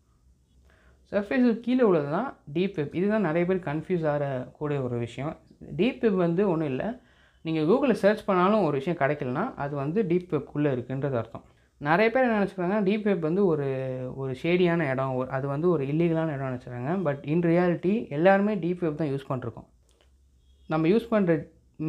சர்ஃபேஸ் 1.12 1.48
கீழே 1.66 1.84
உள்ளது 1.90 2.10
தான் 2.18 2.30
டீப் 2.56 2.78
வெப் 2.80 2.96
இதுதான் 3.00 3.28
நிறைய 3.30 3.46
பேர் 3.50 3.62
கன்ஃபியூஸ் 3.70 4.06
ஆகக்கூடிய 4.14 4.80
ஒரு 4.88 4.98
விஷயம். 5.06 5.34
டீப் 5.80 6.02
வெப் 6.06 6.20
வந்து 6.26 6.44
ஒன்றும் 6.54 6.72
இல்லை. 6.74 6.90
நீங்கள் 7.46 7.68
கூகுளில் 7.70 8.02
சர்ச் 8.04 8.26
பண்ணாலும் 8.30 8.64
ஒரு 8.68 8.76
விஷயம் 8.80 9.00
கிடைக்கலனா 9.02 9.44
அது 9.64 9.74
வந்து 9.84 10.00
டீப் 10.10 10.32
வெப்குள்ளே 10.34 10.72
இருக்குன்றது 10.76 11.16
அர்த்தம். 11.22 11.46
நிறைய 11.82 12.08
பேர் 12.14 12.26
என்ன 12.26 12.40
நினச்சிக்கிறாங்க 12.40 12.78
டீப் 12.88 13.06
வெப் 13.10 13.28
வந்து 13.28 13.44
ஒரு 13.52 13.68
ஒரு 14.22 14.32
ஷேடியான 14.42 14.88
இடம் 14.94 15.14
ஒரு 15.20 15.30
அது 15.36 15.46
வந்து 15.54 15.68
ஒரு 15.74 15.84
இல்லீகலான 15.92 16.34
இடம் 16.36 16.50
நினச்சிக்கிறாங்க. 16.50 16.94
பட் 17.06 17.22
இன் 17.34 17.46
ரியாலிட்டி 17.52 17.94
எல்லாருமே 18.18 18.54
டீப் 18.64 18.82
வெப் 18.86 19.00
தான் 19.02 19.12
யூஸ் 19.14 19.30
பண்ணிருக்கோம். 19.30 19.68
நம்ம 20.70 20.88
யூஸ் 20.94 21.08
பண்ணுற 21.14 21.36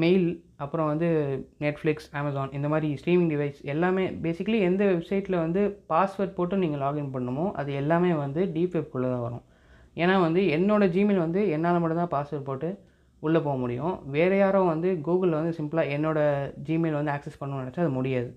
மெயில் 0.02 0.28
அப்புறம் 0.64 0.88
வந்து 0.90 1.08
நெட்ஃப்ளிக்ஸ் 1.64 2.06
அமேசான் 2.18 2.52
இந்த 2.58 2.66
மாதிரி 2.72 2.88
ஸ்ட்ரீமிங் 3.00 3.30
டிவைஸ் 3.32 3.58
எல்லாமே 3.72 4.04
பேசிக்கலி 4.24 4.60
எந்த 4.68 4.82
வெப்சைட்டில் 4.92 5.36
வந்து 5.44 5.62
பாஸ்வேர்ட் 5.92 6.36
போட்டு 6.36 6.62
நீங்கள் 6.64 6.82
லாகின் 6.84 7.10
பண்ணணுமோ 7.14 7.46
அது 7.62 7.70
எல்லாமே 7.80 8.12
வந்து 8.24 8.42
டீப் 8.54 8.76
வெப்குள்ளே 8.78 9.10
தான் 9.14 9.24
வரும். 9.26 9.44
ஏன்னா 10.02 10.14
வந்து 10.26 10.42
என்னோடய 10.58 10.92
ஜிமெயில் 10.96 11.24
வந்து 11.26 11.42
என்னால் 11.56 11.80
மட்டும் 11.84 12.02
தான் 12.02 12.12
பாஸ்வேர்ட் 12.16 12.48
போட்டு 12.50 12.70
உள்ளே 13.24 13.40
போக 13.46 13.56
முடியும். 13.62 13.94
வேறு 14.16 14.36
யாரும் 14.42 14.70
வந்து 14.72 14.88
கூகுளில் 15.06 15.38
வந்து 15.38 15.56
சிம்பிளாக 15.58 15.94
என்னோடய 15.96 16.52
ஜிமெயில் 16.68 16.98
வந்து 17.00 17.12
ஆக்சஸ் 17.16 17.40
பண்ணணும்னு 17.40 17.64
நினச்சா 17.64 17.82
அது 17.84 17.92
முடியாது. 17.98 18.30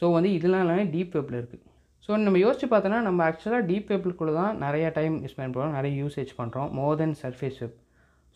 ஸோ 0.00 0.04
வந்து 0.16 0.30
இதெல்லாம் 0.36 0.62
எல்லாமே 0.64 0.84
டீப் 0.94 1.14
வெப்பில் 1.16 1.38
இருக்குது 1.40 1.64
ஸோ 2.04 2.18
நம்ம 2.26 2.40
யோசிச்சு 2.44 2.66
பார்த்தோன்னா 2.72 2.98
நம்ம 3.06 3.20
ஆக்சுவலாக 3.28 3.64
டீப் 3.70 3.88
வெப்புக்குள்ளே 3.92 4.34
தான் 4.40 4.60
நிறையா 4.64 4.88
டைம் 4.98 5.14
ஸ்பெண்ட் 5.32 5.54
பண்ணுறோம் 5.54 5.76
நிறைய 5.78 5.92
யூசேஜ் 6.02 6.32
பண்ணுறோம் 6.40 6.68
more 6.78 6.98
than 7.00 7.16
surface 7.22 7.58
web 7.62 7.78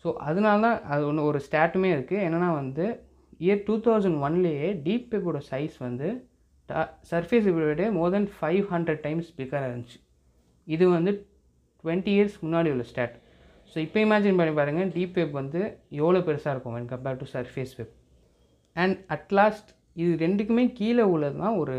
so 0.03 0.09
அதனால 0.27 0.59
தான் 0.65 0.77
அது 0.93 1.03
ஒன்று 1.09 1.27
ஒரு 1.29 1.39
ஸ்டாட்டுமே 1.47 1.89
இருக்குது 1.95 2.23
என்னென்னா 2.27 2.49
வந்து 2.61 2.85
இயர் 3.45 3.63
டூ 3.67 3.75
தௌசண்ட் 3.87 4.19
ஒன்லேயே 4.27 4.69
டீப் 4.85 5.07
வெப்போட 5.13 5.39
சைஸ் 5.51 5.75
வந்து 5.87 6.09
சர்ஃபேஸ் 7.11 7.47
விட 7.57 7.85
more 7.99 8.13
than 8.15 8.29
five 8.37 8.63
hundred 8.73 9.01
times 9.05 9.29
பிக்கராக 9.37 9.69
இருந்துச்சு. 9.69 9.97
இது 10.67 10.85
வந்து 10.97 11.11
டுவெண்ட்டி 11.83 12.11
இயர்ஸ் 12.17 12.37
முன்னாடி 12.45 12.69
உள்ள 12.73 12.83
ஸ்டாட் 12.91 13.15
ஸோ 13.73 13.77
இப்போ 13.85 13.99
இமேஜின் 14.05 14.39
பண்ணி 14.39 14.53
பாருங்கள் 14.59 14.91
டீப் 14.95 15.17
வெப் 15.19 15.35
வந்து 15.41 15.59
எவ்வளோ 16.01 16.21
பெருசாக 16.27 16.53
இருக்கும் 16.53 16.75
when 16.77 16.89
compare 16.93 17.19
to 17.21 17.27
surface 17.35 17.73
web 17.79 17.93
and 18.75 18.97
at last 19.15 19.69
இது 20.01 20.11
ரெண்டுக்குமே 20.25 20.65
கீழே 20.79 21.05
உள்ளது 21.13 21.37
தான் 21.43 21.57
ஒரு 21.61 21.75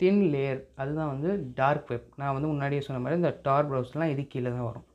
தின் 0.00 0.22
லேயர் 0.32 0.60
அதுதான் 0.82 1.10
வந்து 1.12 1.30
டார்க் 1.60 1.90
வெப் 1.92 2.08
நான் 2.20 2.34
வந்து 2.36 2.48
முன்னாடியே 2.52 2.82
சொன்ன 2.86 3.00
மாதிரி 3.02 3.18
இந்த 3.20 3.32
டார் 3.46 3.68
ப்ரௌசர்லாம் 3.70 4.12
இது 4.14 4.22
கீழே 4.32 4.50
தான் 4.56 4.66
வரும். 4.68 4.86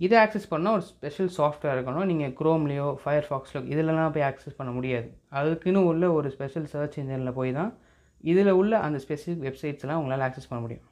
இதை 0.00 0.16
ஆக்சஸ் 0.22 0.48
பண்ணால் 0.52 0.76
ஒரு 0.76 0.84
ஸ்பெஷல் 0.92 1.30
சாஃப்ட்வேர் 1.38 1.74
இருக்கணும். 1.76 2.06
நீங்கள் 2.10 2.32
க்ரோம்லேயோ 2.38 2.86
ஃபயர் 3.02 3.26
ஃபாக்ஸ்லோ 3.28 3.60
இதிலலாம் 3.72 4.14
போய் 4.16 4.26
ஆக்சஸ் 4.30 4.58
பண்ண 4.60 4.70
முடியாது. 4.78 5.08
அதுக்குன்னு 5.40 5.82
உள்ள 5.90 6.04
ஒரு 6.18 6.30
ஸ்பெஷல் 6.36 6.66
சர்ச் 6.72 6.96
இன்ஜினில் 7.02 7.36
போய் 7.38 7.52
தான் 7.58 7.70
இதில் 8.24 8.58
உள்ள 8.60 8.74
அந்த 8.86 8.98
ஸ்பெசிஃபிக் 9.04 9.44
வெப்சைட்ஸ்லாம் 9.48 10.00
உங்களால் 10.02 10.26
ஆக்சஸ் 10.28 10.50
பண்ண 10.50 10.60
முடியும். 10.66 10.84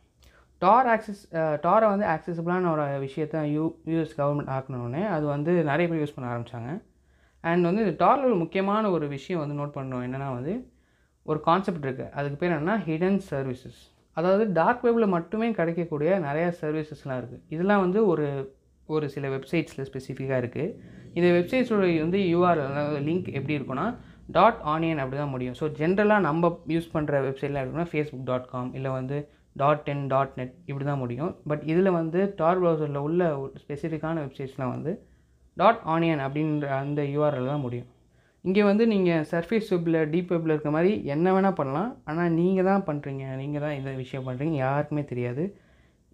டார் 0.62 0.88
ஆக்சஸ் 0.88 1.22
டாரை 1.60 1.86
வந்து 1.88 2.06
ஆக்சசபிளான 2.06 2.70
ஒரு 2.72 2.84
விஷயத்த 3.04 3.44
யூ 3.52 3.64
யூஎஸ் 3.92 4.16
கவர்மெண்ட் 4.18 4.52
ஆக்கணுன்னே 4.56 5.02
அது 5.14 5.24
வந்து 5.26 5.52
நிறைய 5.70 5.86
பேர் 5.88 6.02
யூஸ் 6.02 6.14
பண்ண 6.16 6.28
ஆரம்பித்தாங்க 6.32 6.70
அண்ட் 7.44 7.66
வந்து 7.68 7.82
இந்த 7.84 7.94
டாரில் 8.02 8.28
ஒரு 8.30 8.38
முக்கியமான 8.42 8.90
ஒரு 8.90 9.06
விஷயம் 9.08 9.42
வந்து 9.42 9.56
நோட் 9.60 9.76
பண்ணணும். 9.76 10.04
என்னென்னா 10.06 10.28
வந்து 10.34 10.52
ஒரு 11.26 11.38
கான்செப்ட் 11.40 11.84
இருக்குது 11.86 12.12
அதுக்கு 12.14 12.36
பேர் 12.36 12.52
என்னென்னா 12.52 12.76
ஹிடன் 12.86 13.20
சர்வீசஸ் 13.30 13.80
அதாவது 14.16 14.44
டார்க் 14.52 14.82
வெப்பில் 14.84 15.14
மட்டுமே 15.16 15.48
கிடைக்கக்கூடிய 15.52 16.10
நிறையா 16.24 16.48
சர்வீசஸ்லாம் 16.60 17.20
இருக்குது 17.20 17.42
இதெல்லாம் 17.48 17.82
வந்து 17.84 18.00
ஒரு 18.06 18.26
ஒரு 18.88 19.06
சில 19.08 19.26
வெப்சைட்ஸில் 19.28 19.86
ஸ்பெசிஃபிக்காக 19.90 20.40
இருக்குது 20.42 20.72
இந்த 21.14 21.28
வெப்சைட்ஸோட 21.36 21.84
வந்து 22.04 22.18
யூஆர்எல் 22.32 22.74
லிங்க் 23.08 23.28
எப்படி 23.38 23.54
இருக்குன்னா 23.58 23.86
டாட் 24.28 24.60
ஆனியன் 24.64 25.00
அப்படி 25.02 25.16
தான் 25.16 25.32
முடியும் 25.34 25.56
ஸோ 25.60 25.66
ஜென்ரலாக 25.78 26.20
நம்ம 26.20 26.50
யூஸ் 26.68 26.92
பண்ணுற 26.94 27.20
வெப்சைட்லாம் 27.28 27.62
இருக்குன்னா 27.64 27.88
ஃபேஸ்புக் 27.92 28.26
டாட் 28.30 28.50
காம் 28.50 28.70
இல்லை 28.74 28.90
வந்து 28.98 29.16
டாட் 29.60 29.82
டென் 29.86 30.04
டாட் 30.12 30.36
நெட் 30.40 30.54
இப்படி 30.68 30.84
தான் 30.90 31.00
முடியும். 31.02 31.32
பட் 31.50 31.64
இதில் 31.72 31.96
வந்து 32.00 32.20
டார் 32.40 32.60
ப்ரௌசரில் 32.62 33.00
உள்ள 33.06 33.22
ஸ்பெசிஃபிக்கான 33.62 34.22
வெப்சைட்ஸ்லாம் 34.24 34.74
வந்து 34.76 34.92
டாட் 35.56 35.82
ஆனியன் 35.94 36.22
அப்படின்ற 36.26 36.68
அந்த 36.82 37.00
யூஆர்எல் 37.14 37.50
தான் 37.52 37.64
முடியும். 37.66 37.88
இங்கே 38.44 38.62
வந்து 38.68 38.84
நீங்கள் 38.92 39.26
சர்ஃபேஸ் 39.32 39.68
வெப்பில் 39.72 39.98
டீப் 40.12 40.32
வெப்பில் 40.34 40.54
இருக்க 40.54 40.70
மாதிரி 40.76 40.92
என்ன 41.14 41.26
வேணால் 41.34 41.58
பண்ணலாம். 41.58 41.90
ஆனால் 42.10 42.32
நீங்கள் 42.38 42.68
தான் 42.70 42.86
பண்ணுறீங்க 42.88 43.24
நீங்கள் 43.42 43.64
தான் 43.64 43.76
இந்த 43.80 43.90
விஷயம் 44.02 44.26
பண்ணுறீங்க 44.28 44.56
யாருக்குமே 44.64 45.04
தெரியாது. 45.12 45.44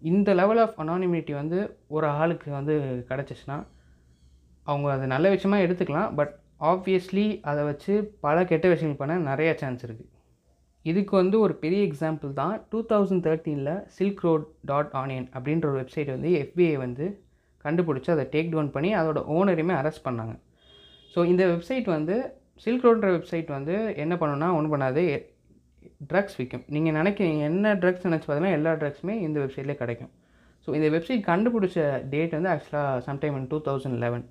இந்த 0.01 0.29
லெவல் 0.41 0.61
ஆஃப் 0.63 0.77
அனானிமிட்டி 0.83 1.33
வந்து 1.41 1.57
ஒரு 1.95 2.07
ஆளுக்கு 2.19 2.49
வந்து 2.59 2.75
கிடச்சிச்சுன்னா 3.09 3.57
அவங்க 4.67 4.87
அதை 4.97 5.07
நல்ல 5.15 5.27
விஷயமாக 5.35 5.65
எடுத்துக்கலாம். 5.65 6.11
பட் 6.19 6.33
ஆப்வியஸ்லி 6.71 7.25
அதை 7.49 7.61
வச்சு 7.71 7.93
பல 8.25 8.37
கெட்ட 8.51 8.67
விஷயங்கள் 8.73 9.01
பண்ண 9.01 9.17
நிறையா 9.31 9.53
சான்ஸ் 9.61 9.85
இருக்குது 9.87 10.09
இதுக்கு 10.85 11.13
வந்து 11.21 11.37
ஒரு 11.45 11.53
பெரிய 11.63 11.79
எக்ஸாம்பிள் 11.87 12.31
தான் 12.41 12.53
டூ 12.71 12.79
தௌசண்ட் 12.91 13.23
தேர்ட்டீனில் 13.27 13.73
சில்க் 13.95 14.21
ரோட் 14.25 14.45
டாட் 14.69 14.91
ஆனியன் 15.01 15.27
அப்படின்ற 15.35 15.65
ஒரு 15.71 15.79
வெப்சைட் 15.81 16.11
வந்து 16.15 16.29
எஃபிஐ 16.43 16.75
வந்து 16.85 17.05
கண்டுபிடிச்சி 17.65 18.09
அதை 18.13 18.25
டேக் 18.33 18.51
டவுன் 18.53 18.71
பண்ணி 18.75 18.91
அதோட 18.99 19.21
ஓனரையுமே 19.37 19.75
அரெஸ்ட் 19.79 20.05
பண்ணாங்க. 20.05 20.35
ஸோ 21.13 21.19
இந்த 21.31 21.43
வெப்சைட் 21.51 21.87
வந்து 21.95 22.15
சில்க் 22.65 22.85
ரோடுன்ற 22.85 23.09
வெப்சைட் 23.17 23.49
வந்து 23.57 23.75
என்ன 24.03 24.13
பண்ணுன்னா 24.21 24.47
ஒன்றும் 24.57 24.73
பண்ணாது. 24.75 25.03
ட்ரக்ஸ் 26.09 26.37
விற்கும் 26.39 26.63
நீங்கள் 26.75 26.95
நினைக்கிறீங்க 26.99 27.43
என்ன 27.51 27.73
ட்ரக்ஸ் 27.81 28.05
நினச்சி 28.07 28.25
பார்த்தீங்கன்னா 28.25 28.57
எல்லா 28.59 28.71
ட்ரக்ஸுமே 28.81 29.15
இந்த 29.25 29.37
வெப்சைட்லேயே 29.43 29.79
கிடைக்கும். 29.81 30.11
ஸோ 30.67 30.69
இந்த 30.77 30.87
வெப்சைட் 30.95 31.23
கண்டுபிடிச்ச 31.31 31.77
டேட் 32.13 32.35
வந்து 32.37 32.51
ஆக்சுவலாக 32.53 33.01
sometime 33.07 33.35
in 33.39 33.49
two 33.53 33.59
thousand 33.67 33.99
eleven 34.05 34.25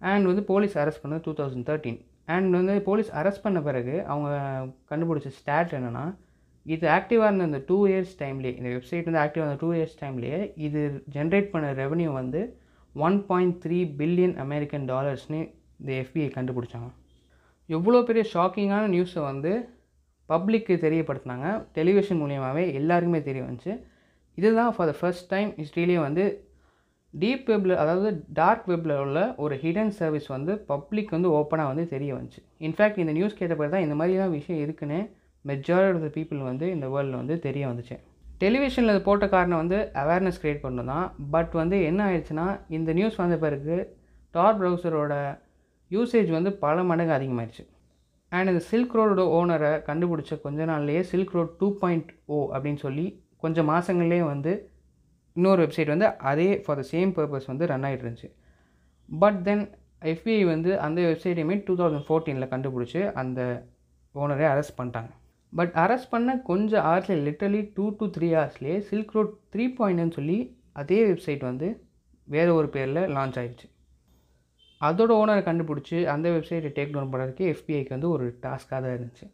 and 0.00 0.28
வந்து 0.30 0.44
போலீஸ் 0.50 0.76
அரெஸ்ட் 0.82 1.02
பண்ணது 1.04 1.24
டூ 1.26 1.34
தௌசண்ட் 1.40 1.66
தேர்ட்டீன் 1.70 2.00
அண்ட் 2.28 2.56
வந்து 2.56 2.82
போலீஸ் 2.82 3.10
அரெஸ்ட் 3.20 3.44
பண்ண 3.46 3.60
பிறகு 3.60 3.94
அவங்க 4.12 4.28
கண்டுபிடிச்ச 4.90 5.30
ஸ்டாட் 5.38 5.74
என்னென்னா 5.78 6.04
இது 6.66 6.84
ஆக்டிவாக 6.88 7.28
இருந்த 7.28 7.48
இந்த 7.50 7.60
டூ 7.66 7.78
இயர்ஸ் 7.88 8.14
டைம்லேயே 8.20 8.52
இந்த 8.58 8.68
வெப்சைட் 8.74 9.08
வந்து 9.08 9.22
ஆக்டிவாக 9.24 9.44
இருந்த 9.44 9.58
டூ 9.62 9.70
இயர்ஸ் 9.78 9.98
டைம்லேயே 10.02 10.38
இது 10.66 10.80
ஜென்ரேட் 11.16 11.50
பண்ண 11.54 11.72
ரெவன்யூ 11.72 12.12
வந்து 12.12 12.40
one 12.94 13.18
point 13.26 13.56
three 13.64 13.78
billion 14.00 14.36
American 14.44 14.86
டாலர்ஸ்னு 14.92 15.40
இந்த 15.80 15.90
எஃபிஐ 16.02 16.28
கண்டுபிடிச்சாங்க. 16.36 16.88
எவ்வளோ 17.68 18.00
பெரிய 18.08 18.24
ஷாக்கிங்கான 18.34 18.84
நியூஸை 18.94 19.22
வந்து 19.30 19.52
பப்ளிக்கு 20.28 20.74
தெரியப்படுத்தினாங்க. 20.86 21.46
டெலிவிஷன் 21.78 22.20
மூலியமாகவே 22.22 22.64
எல்லாருக்குமே 22.80 23.20
தெரிய 23.22 23.42
வந்துச்சு. 23.44 23.74
இதுதான் 24.38 24.72
ஃபார் 24.76 24.90
த 24.90 24.94
ஃபர்ஸ்ட் 25.00 25.28
டைம் 25.32 25.50
ஹிஸ்ட்ரியிலே 25.60 25.98
வந்து 26.06 26.24
டீப் 27.22 27.48
வெப்பில் 27.50 27.74
அதாவது 27.82 28.08
டார்க் 28.38 28.66
வெப்பில் 28.70 28.94
உள்ள 29.02 29.18
ஒரு 29.44 29.54
ஹிடன் 29.62 29.92
சர்வீஸ் 29.98 30.28
வந்து 30.34 30.52
பப்ளிக் 30.70 31.12
வந்து 31.16 31.28
ஓப்பனாக 31.38 31.70
வந்து 31.72 31.84
தெரிய 31.92 32.10
வந்துச்சு. 32.16 32.40
இன்ஃபேக்ட் 32.66 33.02
இந்த 33.02 33.12
நியூஸ் 33.18 33.38
கேட்ட 33.40 33.54
பிறகு 33.58 33.74
தான் 33.74 33.84
இந்த 33.86 33.96
மாதிரிலாம் 34.00 34.34
விஷயம் 34.38 34.62
இருக்குன்னு 34.64 34.98
மெஜாரிட்டி 35.44 35.96
ஆஃப் 35.98 36.04
த 36.06 36.10
பீப்புள் 36.18 36.40
வந்து 36.50 36.66
இந்த 36.76 36.86
வேர்ல்டில் 36.94 37.20
வந்து 37.20 37.36
தெரிய 37.46 37.64
வந்துச்சு. 37.70 37.96
டெலிவிஷனில் 38.42 38.92
இது 38.94 39.02
போட்ட 39.08 39.24
காரணம் 39.34 39.60
வந்து 39.62 39.78
அவேர்னஸ் 40.02 40.40
க்ரியேட் 40.42 40.64
பண்ணணும் 40.64 40.90
தான். 40.94 41.06
பட் 41.34 41.52
வந்து 41.60 41.76
என்ன 41.90 42.00
ஆயிடுச்சுன்னா 42.08 42.46
இந்த 42.78 42.92
நியூஸ் 42.98 43.20
வந்த 43.22 43.36
பிறகு 43.44 43.76
டார் 44.34 44.58
ப்ரௌசரோட 44.60 45.14
யூசேஜ் 45.90 46.30
வந்து 46.38 46.50
பல 46.64 46.82
மடங்கு 46.90 47.12
அதிகமாகிடுச்சு 47.18 47.64
அண்ட் 48.32 48.50
இந்த 48.52 48.62
சில்க் 48.70 48.94
ரோடோட 48.98 49.24
ஓனரை 49.38 49.72
கண்டுபிடிச்ச 49.88 50.34
கொஞ்ச 50.44 50.64
நாள்லேயே 50.70 51.02
Silk 51.10 51.34
Road 51.36 51.52
two 51.60 51.66
point 51.82 52.08
O 52.26 52.38
அப்படின்னு 52.54 52.80
சொல்லி 52.86 53.06
கொஞ்சம் 53.42 53.68
மாதங்கள்லேயே 53.72 54.24
வந்து 54.32 54.52
இன்னொரு 55.36 55.60
வெப்சைட் 55.64 55.92
வந்து 55.92 56.08
அதே 56.30 56.48
ஃபார் 56.64 56.78
த 56.80 56.84
சேம் 56.92 57.12
பர்பஸ் 57.16 57.48
வந்து 57.50 57.66
ரன் 57.70 57.86
ஆகிட்டு 57.86 58.04
இருந்துச்சு 58.04 58.28
பட் 59.08 59.38
தென் 59.42 59.64
எஃபிஐ 60.02 60.44
வந்து 60.44 60.70
அந்த 60.80 61.00
வெப்சைட்டையுமே 61.02 61.56
டூ 61.66 61.74
தௌசண்ட் 61.80 62.06
ஃபோர்டீனில் 62.08 62.50
கண்டுபிடிச்சி 62.52 63.00
அந்த 63.12 63.40
ஓனரை 64.14 64.46
அரெஸ்ட் 64.52 64.76
பண்ணிட்டாங்க. 64.78 65.10
பட் 65.52 65.72
அரெஸ்ட் 65.84 66.10
பண்ண 66.10 66.30
கொஞ்சம் 66.50 66.84
ஹவர்ஸில் 66.86 67.22
லிட்டரலி 67.28 67.62
டூ 67.76 67.84
டு 67.98 68.04
த்ரீ 68.16 68.28
ஹவர்ஸ்லேயே 68.36 68.76
சில்க் 68.90 69.14
ரோட் 69.16 69.32
த்ரீ 69.54 69.64
பாயிண்ட்னு 69.78 70.16
சொல்லி 70.18 70.38
அதே 70.72 70.98
வெப்சைட் 71.10 71.44
வந்து 71.50 71.68
வேறு 72.28 72.54
ஒரு 72.54 72.68
பேரில் 72.68 73.02
லான்ச் 73.16 73.38
ஆகிடுச்சு 73.40 73.68
அதோட 74.80 75.12
ஓனரை 75.20 75.42
கண்டுபிடிச்சி 75.48 75.98
அந்த 76.14 76.28
வெப்சைட்டை 76.28 76.70
டேக் 76.78 76.94
டவுன் 76.94 77.12
பண்ணுறதுக்கு 77.12 77.44
எஃபிஐக்கு 77.54 77.92
வந்து 77.96 78.10
ஒரு 78.10 78.26
டாஸ்க்காக 78.42 78.80
தான் 78.84 78.94
இருந்துச்சு. 78.96 79.26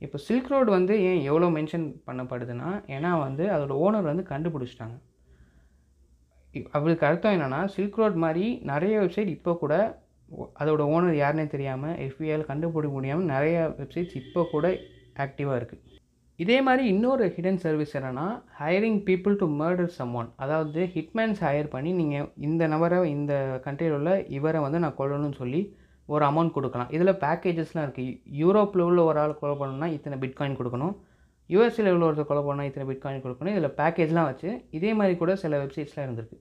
இப்போ 0.00 0.18
சில்க் 0.18 0.50
ரோடு 0.52 0.70
வந்து 0.70 0.94
ஏன் 1.10 1.20
எவ்வளோ 1.30 1.46
மென்ஷன் 1.58 1.86
பண்ணப்படுதுன்னா 2.08 2.70
ஏன்னா 2.96 3.12
வந்து 3.26 3.44
அதோடய 3.54 3.82
ஓனர் 3.86 4.10
வந்து 4.12 4.24
கண்டுபிடிச்சிட்டாங்க. 4.32 4.96
அவளுக்கு 6.76 7.04
அர்த்தம் 7.08 7.34
என்னென்னா 7.36 7.60
சில்க் 7.74 7.98
ரோட் 8.00 8.16
மாதிரி 8.24 8.46
நிறைய 8.70 8.94
வெப்சைட் 9.02 9.34
இப்போ 9.36 9.52
கூட 9.62 9.74
அதோட 10.62 10.82
ஓனர் 10.94 11.20
யாருனே 11.22 11.46
தெரியாமல் 11.54 11.98
எஃபிஐயில் 12.06 12.48
கண்டுபிடிக்க 12.50 12.94
முடியாமல் 12.96 13.30
நிறைய 13.34 13.58
வெப்சைட்ஸ் 13.80 14.18
இப்போ 14.22 14.42
கூட 14.54 14.66
ஆக்டிவாக 15.24 15.58
இருக்குது 15.60 15.84
இதே 16.38 16.56
மாதிரி 16.66 16.82
இன்னொரு 16.94 17.24
ஹிடன் 17.36 17.60
சர்வீஸ் 17.62 17.94
என்னென்னா 17.98 18.26
hiring 18.58 19.00
people 19.08 19.36
to 19.40 19.46
murder 19.60 19.90
someone 20.20 20.28
அதாவது 20.44 20.80
ஹிட்மேன்ஸ் 20.94 21.40
ஹையர் 21.46 21.70
பண்ணி 21.72 21.92
நீங்கள் 22.00 22.28
இந்த 22.48 22.66
நபரை 22.74 22.98
இந்த 23.16 23.32
கண்ட்ரியில் 23.64 23.96
உள்ள 23.98 24.12
இவரை 24.38 24.60
வந்து 24.66 24.82
நான் 24.84 24.98
கொல்லணும்னு 25.00 25.40
சொல்லி 25.42 25.62
ஒரு 26.08 26.24
அமௌண்ட் 26.28 26.54
கொடுக்கலாம். 26.56 26.90
இதில் 26.96 27.18
பேக்கேஜஸ்லாம் 27.24 27.86
இருக்குது 27.86 28.12
யூரோப்பில் 28.42 28.84
உள்ள 28.88 29.00
ஒரு 29.08 29.18
ஆள் 29.22 29.38
கொலை 29.40 29.54
பண்ணணும்னா 29.60 29.88
இத்தனை 29.96 30.18
பிட்காயின் 30.22 30.58
கொடுக்கணும். 30.60 30.94
யூஎஸ்சியில் 31.50 31.92
உள்ள 31.94 32.04
ஒருத்தர் 32.08 32.30
கொலை 32.30 32.42
பண்ணால் 32.46 32.68
இத்தனை 32.68 32.86
பிட்காயின் 32.90 33.24
கொடுக்கணும். 33.24 33.54
இதில் 33.56 33.76
பேக்கேஜ்லாம் 33.80 34.28
வச்சு 34.30 34.50
இதே 34.78 34.92
மாதிரி 35.00 35.16
கூட 35.22 35.34
சில 35.42 35.58
வெப்சைட்ஸ்லாம் 35.62 36.06
இருந்திருக்கு. 36.06 36.38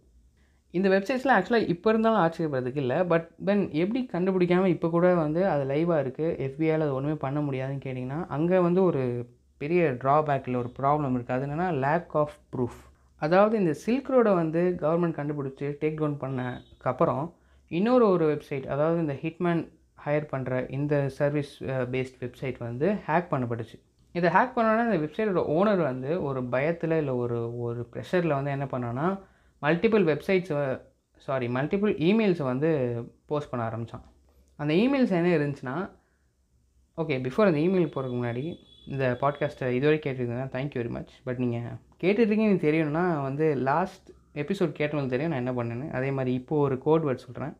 இந்த 0.77 0.88
வெப்சைட்ஸ்லாம் 0.93 1.38
ஆக்சுவலாக 1.38 1.69
இப்போ 1.74 1.88
இருந்தாலும் 1.93 2.22
ஆச்சரியப்படுறதுக்கு 2.24 2.81
இல்லை. 2.84 2.98
பட் 3.12 3.27
தென் 3.48 3.63
எப்படி 3.84 4.01
கண்டுபிடிக்காமல் 4.13 4.74
இப்போ 4.75 4.88
கூட 4.96 5.07
வந்து 5.24 5.41
அது 5.53 5.63
லைவாக 5.72 6.03
இருக்குது 6.03 6.36
எஃபிஐயில் 6.48 6.86
அது 6.86 6.98
ஒன்றுமே 6.98 7.17
பண்ண 7.25 7.39
முடியாதுன்னு 7.48 7.86
கேட்டிங்கன்னா 7.86 8.19
அங்கே 8.38 8.60
வந்து 8.67 8.81
ஒரு 8.89 9.03
பெரிய 9.62 9.84
ட்ராபேக்கில் 10.03 10.60
ஒரு 10.63 10.69
ப்ராப்ளம் 10.79 11.15
இருக்குது 11.17 11.38
அது 11.38 11.46
என்னென்னா 11.48 11.69
லேக் 11.86 12.13
ஆஃப் 12.22 12.36
ப்ரூஃப் 12.55 12.81
அதாவது 13.22 13.53
இந்த 13.62 13.74
சில்க் 13.84 14.12
ரோடை 14.15 14.34
வந்து 14.41 14.62
கவர்மெண்ட் 14.84 15.17
கண்டுபிடிச்சி 15.19 15.67
டேக் 15.81 16.00
டவுன் 16.01 16.19
பண்ணக்கப்புறம் 16.24 17.24
இன்னொரு 17.72 18.05
ஒரு 18.15 18.25
வெப்சைட் 18.34 18.67
அதாவது 18.74 19.00
இந்த 19.05 19.15
ஹிட்மேன் 19.24 19.63
ஹையர் 20.05 20.27
பண்ணுற 20.34 20.60
இந்த 20.77 20.96
சர்வீஸ் 21.19 21.53
பேஸ்ட் 21.93 22.19
வெப்சைட் 22.24 22.60
வந்து 22.67 22.89
ஹேக் 23.07 23.31
பண்ணப்பட்டுச்சு. 23.31 23.77
இதை 24.15 24.27
ஹேக் 24.36 24.53
பண்ணோன்னா 24.57 24.84
இந்த 24.89 25.00
வெப்சைட்டோட 25.03 25.41
ஓனர் 25.55 25.81
வந்து 25.89 26.12
ஒரு 26.27 26.39
பயத்தில் 26.53 26.96
இல்லை 27.01 27.15
ஒரு 27.24 27.39
ஒரு 27.65 27.81
ப்ரெஷரில் 27.93 28.38
வந்து 28.38 28.51
என்ன 28.51 28.67
பண்ணோன்னா 28.74 29.07
மல்டிபிள் 29.62 30.04
வெப்சைட்ஸ் 30.04 30.82
சாரி 31.18 31.48
மல்டிபிள் 31.48 31.94
இமெயில்ஸை 31.98 32.44
வந்து 32.44 32.70
போஸ்ட் 33.26 33.50
பண்ண 33.50 33.66
ஆரம்பித்தான் 33.66 34.04
அந்த 34.56 34.74
இமெயில்ஸ் 34.74 35.10
என்ன 35.10 35.38
இருந்துச்சுன்னா 35.38 35.90
ஓகே 36.98 37.16
பிஃபோர் 37.16 37.46
அந்த 37.46 37.60
இமெயில் 37.60 37.92
போகிறதுக்கு 37.92 38.20
முன்னாடி 38.20 38.56
இந்த 38.88 39.18
பாட்காஸ்ட்டை 39.22 39.72
இதுவரை 39.72 40.00
கேட்டிருந்தீங்கன்னா 40.04 40.50
thank you 40.50 40.82
very 40.82 40.90
much 40.90 41.10
but 41.24 41.38
நீங்கள் 41.38 41.78
கேட்டுருக்கீங்கன்னு 42.04 42.66
தெரியணும்னா 42.68 43.22
வந்து 43.22 43.56
லாஸ்ட் 43.56 44.10
எபிசோட் 44.34 44.74
கேட்டவங்களுக்கு 44.80 45.08
தெரியும் 45.08 45.32
நான் 45.32 45.46
என்ன 45.46 45.64
பண்ணேன்னு. 45.64 45.92
அதே 45.92 46.12
மாதிரி 46.12 46.34
இப்போது 46.34 46.62
ஒரு 46.62 46.78
கோட் 46.78 47.04
வேர்ட் 47.04 47.26
சொல்கிறேன் 47.26 47.58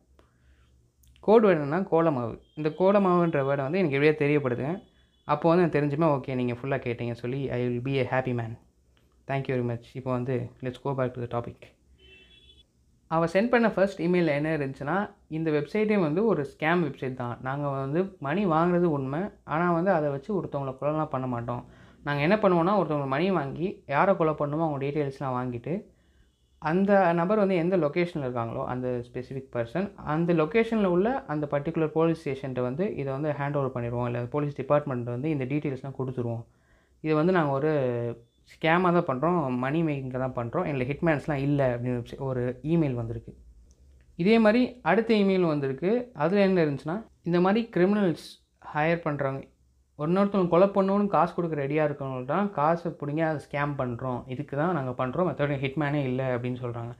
கோட் 1.20 1.44
வேர்டு 1.44 1.86
கோலமாவு. 1.90 2.38
இந்த 2.54 2.68
கோலமாவுன்ற 2.68 3.40
வேர்டை 3.40 3.70
வந்து 3.70 3.78
எனக்கு 3.78 3.98
எப்படியா 3.98 4.28
தெரியப்படுதுங்க 4.28 4.82
அப்போ 5.24 5.54
வந்து 5.54 5.64
நான் 5.64 5.88
தெரிஞ்சுமே 5.88 6.20
ஓகே 6.20 6.34
நீங்கள் 6.34 6.56
ஃபுல்லாக 6.56 6.82
கேட்டீங்க 6.84 7.12
சொல்லி 7.12 7.50
I 7.50 7.68
will 7.68 7.82
be 7.82 7.92
a 7.92 8.02
happy 8.02 8.34
man 8.34 8.58
thank you 9.26 9.56
very 9.56 9.64
much 9.64 9.96
இப்போ 9.96 10.10
வந்து 10.10 10.50
let's 10.60 10.80
go 10.82 10.94
back 10.94 11.12
to 11.12 11.26
the 11.26 11.40
topic 11.40 11.76
அவள் 13.14 13.30
சென்ட் 13.34 13.52
பண்ண 13.52 13.66
ஃபர்ஸ்ட் 13.74 14.00
இமெயில் 14.06 14.30
என்ன 14.38 14.48
இருந்துச்சுன்னா 14.56 14.96
இந்த 15.36 15.48
வெப்சைட்டே 15.56 15.98
வந்து 16.06 16.20
ஒரு 16.30 16.42
ஸ்கேம் 16.52 16.82
வெப்சைட் 16.86 17.20
தான். 17.22 17.36
நாங்கள் 17.46 17.76
வந்து 17.84 18.00
மணி 18.26 18.42
வாங்குறது 18.54 18.88
உண்மை. 18.96 19.20
ஆனால் 19.54 19.76
வந்து 19.78 19.92
அதை 19.98 20.08
வச்சு 20.14 20.30
ஒருத்தவங்களை 20.38 20.74
கொலைலாம் 20.80 21.14
பண்ண 21.14 21.28
மாட்டோம். 21.34 21.62
நாங்கள் 22.06 22.26
என்ன 22.26 22.36
பண்ணுவோம்னா 22.42 22.74
ஒருத்தவங்க 22.80 23.08
மணி 23.14 23.28
வாங்கி 23.38 23.68
யாரை 23.94 24.12
கொலை 24.18 24.34
பண்ணுமோ 24.42 24.66
அவங்க 24.66 24.80
டீட்டெயில்ஸ்லாம் 24.84 25.38
வாங்கிட்டு 25.38 25.74
அந்த 26.68 26.92
நபர் 27.18 27.40
வந்து 27.42 27.56
எந்த 27.62 27.74
லொக்கேஷனில் 27.82 28.26
இருக்காங்களோ 28.26 28.62
அந்த 28.72 28.86
ஸ்பெசிஃபிக் 29.08 29.50
பர்சன் 29.56 29.86
அந்த 30.12 30.32
லொக்கேஷனில் 30.40 30.92
உள்ள 30.94 31.08
அந்த 31.32 31.44
பர்டிகுலர் 31.52 31.92
போலீஸ் 31.96 32.22
ஸ்டேஷன்ட்ட 32.22 32.62
வந்து 32.68 32.84
இதை 33.00 33.10
வந்து 33.16 33.30
ஹேண்ட் 33.40 33.58
ஓவர் 33.58 33.74
பண்ணிடுவோம். 33.74 34.06
இல்லை 34.10 34.22
போலீஸ் 34.34 34.56
டிபார்ட்மெண்ட் 34.60 35.12
வந்து 35.16 35.28
இந்த 35.34 35.44
டீட்டெயில்ஸ்லாம் 35.52 35.98
கொடுத்துருவோம். 36.00 36.42
இது 37.04 37.14
வந்து 37.20 37.34
நாங்கள் 37.36 37.56
ஒரு 37.58 37.72
ஸ்கேமாக 38.52 38.92
தான் 38.96 39.08
பண்ணுறோம் 39.10 39.38
மணி 39.64 39.80
மேக்கிங்க 39.88 40.18
தான் 40.24 40.38
பண்ணுறோம் 40.38 40.66
எங்களை 40.68 40.86
ஹிட்மேன்ஸ்லாம் 40.90 41.44
இல்லை 41.48 41.66
அப்படின்னு 41.74 42.24
ஒரு 42.30 42.42
இமெயில் 42.72 42.98
வந்திருக்கு. 43.00 43.32
இதே 44.22 44.36
மாதிரி 44.44 44.62
அடுத்த 44.90 45.10
இமெயில் 45.22 45.52
வந்திருக்கு. 45.52 45.90
அதில் 46.22 46.46
என்ன 46.46 46.64
இருந்துச்சுன்னா 46.64 46.96
இந்த 47.28 47.40
மாதிரி 47.44 47.60
கிரிமினல்ஸ் 47.74 48.26
ஹையர் 48.72 49.04
பண்ணுறாங்க 49.06 49.40
ஒன்னொருத்தவங்க 49.98 50.52
கொலை 50.54 50.66
பண்ணணும்னு 50.74 51.06
காசு 51.14 51.32
கொடுக்க 51.36 51.54
ரெடியாக 51.60 51.88
இருக்கவங்களுக்கு 51.88 52.32
தான் 52.34 52.50
காசை 52.58 52.90
பிடிங்க 53.00 53.22
அதை 53.28 53.40
ஸ்கேம் 53.46 53.72
பண்ணுறோம். 53.80 54.20
இதுக்கு 54.32 54.54
தான் 54.60 54.76
நாங்கள் 54.78 54.98
பண்ணுறோம். 55.00 55.28
மற்றபடி 55.28 55.56
ஹிட்மேனே 55.64 56.00
இல்லை 56.10 56.26
அப்படின்னு 56.34 56.60
சொல்கிறாங்க. 56.64 56.92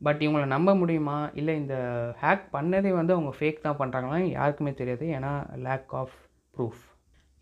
பட் 0.00 0.20
இவங்களை 0.24 0.46
நம்ப 0.54 0.70
முடியுமா? 0.82 1.18
இல்லை 1.40 1.54
இந்த 1.62 1.76
ஹேக் 2.22 2.44
பண்ணதே 2.56 2.92
வந்து 2.98 3.14
அவங்க 3.16 3.32
ஃபேக் 3.38 3.64
தான் 3.66 3.80
பண்ணுறாங்களா 3.82 4.18
யாருக்குமே 4.38 4.72
தெரியாது. 4.80 5.06
ஏன்னா 5.18 5.32
லேக் 5.66 5.94
ஆஃப் 6.00 6.16
ப்ரூஃப் 6.54 6.82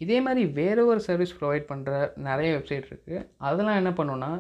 இதே 0.01 0.19
மாதிரி 0.21 0.43
வேறு 0.53 0.83
ஒரு 0.87 1.01
சர்வீஸ் 1.01 1.39
ப்ரொவைட் 1.39 1.71
பண்ணுற 1.71 1.93
நிறைய 2.25 2.51
வெப்சைட் 2.55 2.89
இருக்குது 2.91 3.21
அதெல்லாம் 3.41 3.81
என்ன 3.83 3.93
பண்ணுன்னா 3.93 4.31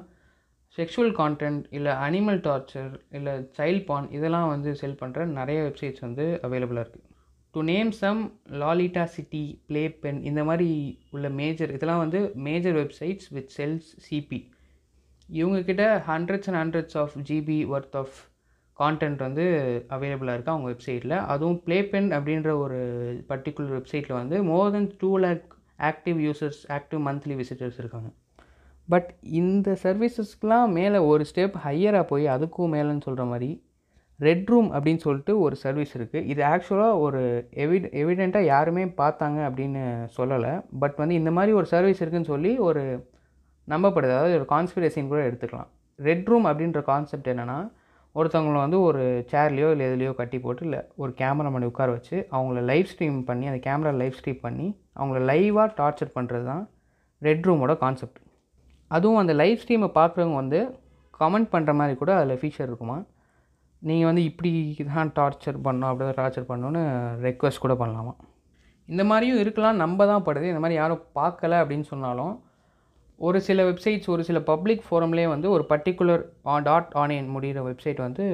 செக்ஷுவல் 0.78 1.14
கான்டென்ட் 1.18 1.64
இல்லை 1.70 1.92
அனிமல் 2.04 2.40
டார்ச்சர் 2.40 2.92
இல்லை 3.10 3.34
சைல்ட் 3.58 3.84
பான் 3.84 4.06
இதெல்லாம் 4.10 4.48
வந்து 4.48 4.70
செல் 4.74 5.00
பண்ணுற 5.02 5.26
நிறைய 5.32 5.58
வெப்சைட்ஸ் 5.62 6.04
வந்து 6.04 6.24
அவைலபிளாக 6.42 6.84
இருக்குது 6.84 7.10
to 7.54 7.62
name 7.64 7.90
some 8.00 8.20
Lolita 8.60 9.04
City 9.12 9.44
Playpen 10.00 10.20
இந்த 10.22 10.40
மாதிரி 10.44 10.70
உள்ள 11.10 11.28
மேஜர் 11.34 11.72
இதெல்லாம் 11.72 12.02
வந்து 12.02 12.20
major 12.44 12.76
websites 12.76 13.28
with 13.32 13.52
sells 13.58 13.90
CP 14.06 14.40
இவங்கக்கிட்ட 15.28 15.84
hundreds 16.08 16.48
and 16.48 16.60
hundreds 16.62 16.96
of 16.96 17.14
GB 17.28 17.58
worth 17.70 17.96
of 17.96 18.16
content 18.78 19.20
வந்து 19.26 19.44
அவைலபிளாக 19.96 20.34
இருக்குது 20.36 20.54
அவங்க 20.54 20.68
வெப்சைட்டில் 20.72 21.16
அதுவும் 21.32 21.58
ப்ளே 21.66 21.78
பென் 21.92 22.10
அப்படின்ற 22.16 22.52
ஒரு 22.64 22.78
பர்டிகுலர் 23.28 23.74
வெப்சைட்டில் 23.78 24.18
வந்து 24.20 24.38
more 24.50 24.72
than 24.76 24.88
two 25.02 25.10
lakh 25.24 25.44
active 25.90 26.18
users 26.26 26.62
active 26.78 27.02
monthly 27.08 27.36
visitors 27.40 27.78
இருக்காங்க. 27.82 28.08
பட் 28.88 29.10
இந்த 29.40 29.76
சர்வீசஸ்க்கெலாம் 29.82 30.72
மேலே 30.78 30.98
ஒரு 31.10 31.24
ஸ்டெப் 31.30 31.54
ஹையராக 31.66 32.04
போய் 32.10 32.26
அதுக்கும் 32.34 32.74
மேலேன்னு 32.76 33.06
சொல்கிற 33.06 33.24
மாதிரி 33.30 33.50
ரெட் 34.20 34.50
ரூம் 34.52 34.68
அப்படின்னு 34.74 35.02
சொல்லிட்டு 35.04 35.32
ஒரு 35.44 35.56
சர்வீஸ் 35.62 35.94
இருக்குது 35.98 36.26
இது 36.32 36.42
ஆக்சுவலாக 36.50 36.98
ஒரு 37.04 37.20
எவிட் 37.64 37.86
எவிடெண்ட்டாக 38.02 38.50
யாருமே 38.54 38.84
பார்த்தாங்க 39.00 39.38
அப்படின்னு 39.46 39.82
சொல்லலை. 40.18 40.52
பட் 40.82 40.98
வந்து 41.02 41.14
இந்த 41.20 41.30
மாதிரி 41.38 41.52
ஒரு 41.60 41.66
சர்வீஸ் 41.72 42.02
இருக்குன்னு 42.02 42.32
சொல்லி 42.32 42.52
ஒரு 42.68 42.82
நம்பப்படுது. 43.68 44.14
அதாவது 44.16 44.36
ஒரு 44.40 44.46
கான்ஸ்பிரசின்னு 44.54 45.12
கூட 45.12 45.22
எடுத்துக்கலாம். 45.28 45.70
ரெட் 45.98 46.28
ரூம் 46.32 46.46
அப்படின்ற 46.50 46.82
கான்செப்ட் 46.92 47.32
என்னென்னா 47.32 47.58
ஒருத்தவங்கள 48.14 48.58
வந்து 48.58 48.80
ஒரு 48.80 49.02
சேர்லேயோ 49.30 49.68
இல்லை 49.70 49.86
எதுலேயோ 49.86 50.14
கட்டி 50.14 50.38
போட்டு 50.38 50.64
இல்லை 50.64 50.80
ஒரு 50.96 51.14
கேமராமேன் 51.18 51.68
உட்கார 51.70 51.90
வச்சு 51.90 52.16
அவங்கள 52.30 52.60
லைவ் 52.60 52.90
ஸ்ட்ரீம் 52.92 53.18
பண்ணி 53.24 53.46
அந்த 53.46 53.60
கேமரா 53.68 53.92
லைவ் 54.02 54.18
ஸ்ட்ரீம் 54.20 54.40
பண்ணி 54.40 54.66
அவங்கள 54.96 55.20
லைவாக 55.30 55.68
டார்ச்சர் 55.80 56.14
பண்ணுறது 56.14 56.44
தான் 56.44 56.62
ரெட் 57.22 57.46
ரூமோட 57.46 57.74
கான்செப்ட் 57.76 58.20
அதுவும் 58.90 59.16
அந்த 59.16 59.32
லைவ் 59.32 59.60
ஸ்ட்ரீமை 59.62 59.88
பார்க்குறவங்க 60.00 60.34
வந்து 60.34 60.60
கமெண்ட் 61.20 61.48
பண்ணுற 61.52 61.72
மாதிரி 61.74 61.94
கூட 61.98 62.12
அதில் 62.14 62.40
ஃபீச்சர் 62.40 62.68
இருக்குமா? 62.68 62.96
நீங்கள் 63.82 64.06
வந்து 64.06 64.24
இப்படி 64.24 64.50
தான் 64.94 65.12
டார்ச்சர் 65.18 65.58
பண்ணோம் 65.66 65.90
அப்படி 65.90 66.04
தான் 66.08 66.18
டார்ச்சர் 66.20 66.48
பண்ணோன்னு 66.50 66.82
ரெக்வஸ்ட் 67.20 67.64
கூட 67.64 67.74
பண்ணலாமா? 67.74 68.12
இந்த 68.88 69.04
மாதிரியும் 69.04 69.38
இருக்கலாம் 69.38 69.76
நம்ப 69.76 70.06
தான் 70.06 70.24
படுது. 70.26 70.46
இந்த 70.52 70.60
மாதிரி 70.60 70.78
யாரும் 70.80 71.02
பார்க்கல 71.14 71.58
அப்படின்னு 71.62 71.86
சொன்னாலும் 71.92 72.32
ஒரு 73.18 73.38
சில 73.48 73.60
வெப்சைட்ஸ் 73.68 74.08
ஒரு 74.14 74.22
சில 74.28 74.38
பப்ளிக் 74.50 74.82
ஃபோரம்லேயே 74.86 75.28
வந்து 75.34 75.48
ஒரு 75.56 75.64
பர்டிகுலர் 75.72 76.22
ஆன் 76.54 76.66
டாட் 76.68 76.90
ஆனியன் 77.02 77.28
முடிகிற 77.34 77.60
வெப்சைட் 77.68 78.00
வந்து 78.06 78.24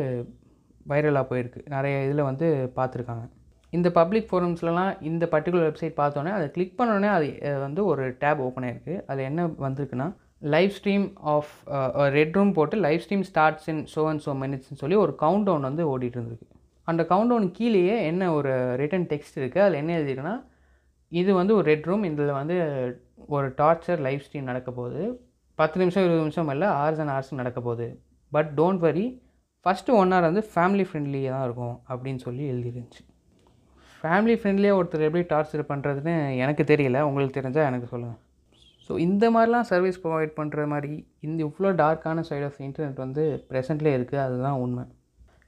வைரலாக 0.90 1.24
போயிருக்கு. 1.30 1.60
நிறைய 1.74 1.96
இதில் 2.06 2.28
வந்து 2.28 2.46
பார்த்துருக்காங்க. 2.78 3.24
இந்த 3.72 3.88
பப்ளிக் 3.98 4.28
ஃபோரம்ஸ்லலாம் 4.30 4.92
இந்த 5.10 5.24
பர்டிகுலர் 5.34 5.66
வெப்சைட் 5.68 6.00
பார்த்தோன்னே 6.00 6.32
அதை 6.38 6.46
கிளிக் 6.54 6.78
பண்ணோடனே 6.78 7.10
அது 7.16 7.28
வந்து 7.66 7.80
ஒரு 7.90 8.04
டேப் 8.22 8.40
ஓப்பன் 8.46 8.66
ஆயிருக்கு. 8.68 8.94
அது 9.10 9.20
என்ன 9.30 9.44
வந்திருக்குன்னா 9.66 10.08
live 10.54 10.72
stream 10.78 11.06
of 11.34 11.52
red 12.16 12.36
room 12.38 12.52
போட்டு 12.58 12.76
live 12.86 13.02
stream 13.04 13.24
starts 13.30 13.68
in 13.72 13.82
so 13.94 14.04
and 14.10 14.22
so 14.26 14.34
மினிட்ஸ்னு 14.42 14.80
சொல்லி 14.82 14.98
ஒரு 15.04 15.12
கவுண்ட் 15.24 15.46
டவுன் 15.48 15.68
வந்து 15.68 15.84
ஓடிட்டு 15.92 16.18
இருந்திருக்கு. 16.18 16.48
அந்த 16.88 17.02
கவுண்ட் 17.10 17.32
டவுன் 17.32 17.48
கீழேயே 17.58 17.96
என்ன 18.10 18.32
ஒரு 18.38 18.52
ரிட்டன் 18.82 19.06
டெக்ஸ்ட் 19.12 19.36
இருக்குது 19.40 19.64
அதில் 19.64 19.80
என்ன 19.82 19.92
எழுதிருக்குன்னா 19.98 20.36
இது 21.12 21.30
வந்து 21.40 21.52
ஒரு 21.58 21.66
ரெட் 21.72 21.86
ரூம் 21.90 22.04
இதில் 22.08 22.38
வந்து 22.40 22.56
ஒரு 23.28 23.48
டார்ச்சர் 23.60 24.00
லைவ் 24.06 24.24
ஸ்ட்ரீம் 24.26 24.50
நடக்க 24.50 24.70
போகுது 24.70 25.02
பத்து 25.58 25.80
நிமிஷம் 25.80 26.04
இருபது 26.04 26.22
நிமிஷம் 26.22 26.50
இல்லை 26.54 26.68
ஆர்ஸ் 26.82 27.00
அண்ட் 27.02 27.12
ஆர்ஸ் 27.16 27.38
நடக்க 27.40 27.60
போகுது 27.60 27.86
but 28.32 28.50
don't 28.58 28.82
worry 28.86 29.06
first 29.66 29.94
one 30.00 30.12
hour 30.12 30.28
வந்து 30.28 30.42
ஃபேமிலி 30.52 30.84
ஃப்ரெண்ட்லியாக 30.88 31.32
தான் 31.34 31.46
இருக்கும் 31.46 31.76
அப்படின்னு 31.90 32.20
சொல்லி 32.26 32.44
எழுதிருந்துச்சு. 32.52 33.02
ஃபேமிலி 34.04 34.34
ஃப்ரெண்ட்லியாக 34.40 34.78
ஒருத்தர் 34.80 35.06
எப்படி 35.08 35.24
டார்ச்சர் 35.32 35.70
பண்ணுறதுன்னு 35.70 36.14
எனக்கு 36.44 36.64
தெரியல. 36.72 36.98
உங்களுக்கு 37.08 37.38
தெரிஞ்சால் 37.38 37.68
எனக்கு 37.70 37.90
சொல்லுங்கள் 37.92 38.20
ஸோ 38.86 38.92
இந்த 39.06 39.24
மாதிரிலாம் 39.34 39.66
சர்வீஸ் 39.72 40.00
ப்ரொவைட் 40.04 40.32
பண்ணுற 40.38 40.62
மாதிரி 40.72 40.94
இந்த 41.26 41.38
இவ்வளோ 41.48 41.70
டார்க்கான 41.82 42.22
சைட் 42.28 42.46
ஆஃப் 42.46 42.60
இன்டர்நெட் 42.66 43.02
வந்து 43.04 43.24
ப்ரெசென்ட்லேயே 43.50 43.96
இருக்குது 43.98 44.22
அதுதான் 44.26 44.60
உண்மை. 44.64 44.84